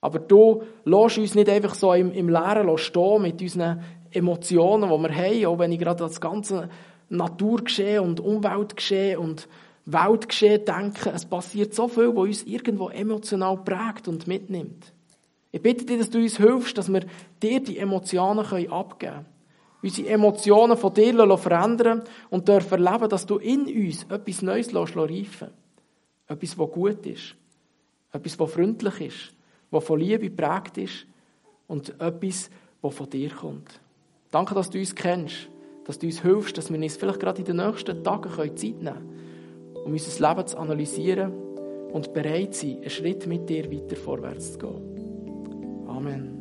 Aber 0.00 0.18
du 0.18 0.62
lässt 0.84 1.18
uns 1.18 1.34
nicht 1.34 1.50
einfach 1.50 1.74
so 1.74 1.92
im, 1.92 2.10
im 2.12 2.30
Leeren 2.30 2.78
stehen 2.78 3.20
mit 3.20 3.42
unseren 3.42 3.82
Emotionen, 4.12 4.90
die 4.90 5.08
wir 5.08 5.16
haben, 5.16 5.46
auch 5.46 5.58
wenn 5.58 5.72
ich 5.72 5.78
gerade 5.78 6.04
das 6.04 6.20
ganze 6.20 6.68
Naturgeschehen 7.08 8.00
und 8.00 8.20
Umweltgeschehen 8.20 9.18
und 9.18 9.48
Weltgeschehen 9.84 10.64
denke. 10.64 11.10
Es 11.10 11.24
passiert 11.24 11.74
so 11.74 11.88
viel, 11.88 12.08
was 12.08 12.24
uns 12.24 12.42
irgendwo 12.44 12.88
emotional 12.88 13.56
prägt 13.58 14.08
und 14.08 14.26
mitnimmt. 14.26 14.92
Ich 15.52 15.60
bitte 15.60 15.84
dich, 15.84 15.98
dass 15.98 16.10
du 16.10 16.18
uns 16.18 16.36
hilfst, 16.36 16.78
dass 16.78 16.92
wir 16.92 17.04
dir 17.42 17.60
die 17.60 17.78
Emotionen 17.78 18.46
abgeben 18.70 18.96
können. 18.98 19.26
Unsere 19.82 20.08
Emotionen 20.08 20.76
von 20.76 20.92
dir 20.92 21.38
verändern 21.38 22.02
und 22.28 22.46
dürfen 22.46 22.84
erleben, 22.84 23.08
dass 23.08 23.26
du 23.26 23.38
in 23.38 23.62
uns 23.62 24.04
etwas 24.04 24.42
Neues 24.42 24.74
reifen 24.74 25.48
Etwas, 26.28 26.58
was 26.58 26.70
gut 26.70 27.06
ist. 27.06 27.34
Etwas, 28.12 28.38
was 28.38 28.52
freundlich 28.52 29.00
ist. 29.00 29.34
Was 29.70 29.84
von 29.84 29.98
Liebe 29.98 30.30
geprägt 30.30 30.76
ist. 30.78 31.06
Und 31.66 31.98
etwas, 32.00 32.50
was 32.82 32.94
von 32.94 33.08
dir 33.08 33.30
kommt. 33.30 33.80
Danke, 34.30 34.54
dass 34.54 34.70
du 34.70 34.78
uns 34.78 34.94
kennst. 34.94 35.48
Dass 35.84 35.98
du 35.98 36.06
uns 36.06 36.22
hilfst, 36.22 36.56
dass 36.56 36.70
wir 36.70 36.78
uns 36.78 36.96
vielleicht 36.96 37.20
gerade 37.20 37.40
in 37.40 37.46
den 37.46 37.56
nächsten 37.56 38.04
Tagen 38.04 38.30
Zeit 38.30 38.62
nehmen 38.62 38.84
können, 38.84 39.82
um 39.84 39.92
unser 39.92 40.28
Leben 40.28 40.46
zu 40.46 40.58
analysieren 40.58 41.32
und 41.92 42.12
bereit 42.12 42.54
sein, 42.54 42.76
einen 42.76 42.90
Schritt 42.90 43.26
mit 43.26 43.48
dir 43.48 43.70
weiter 43.70 43.96
vorwärts 43.96 44.52
zu 44.52 44.58
gehen. 44.58 45.88
Amen. 45.88 46.39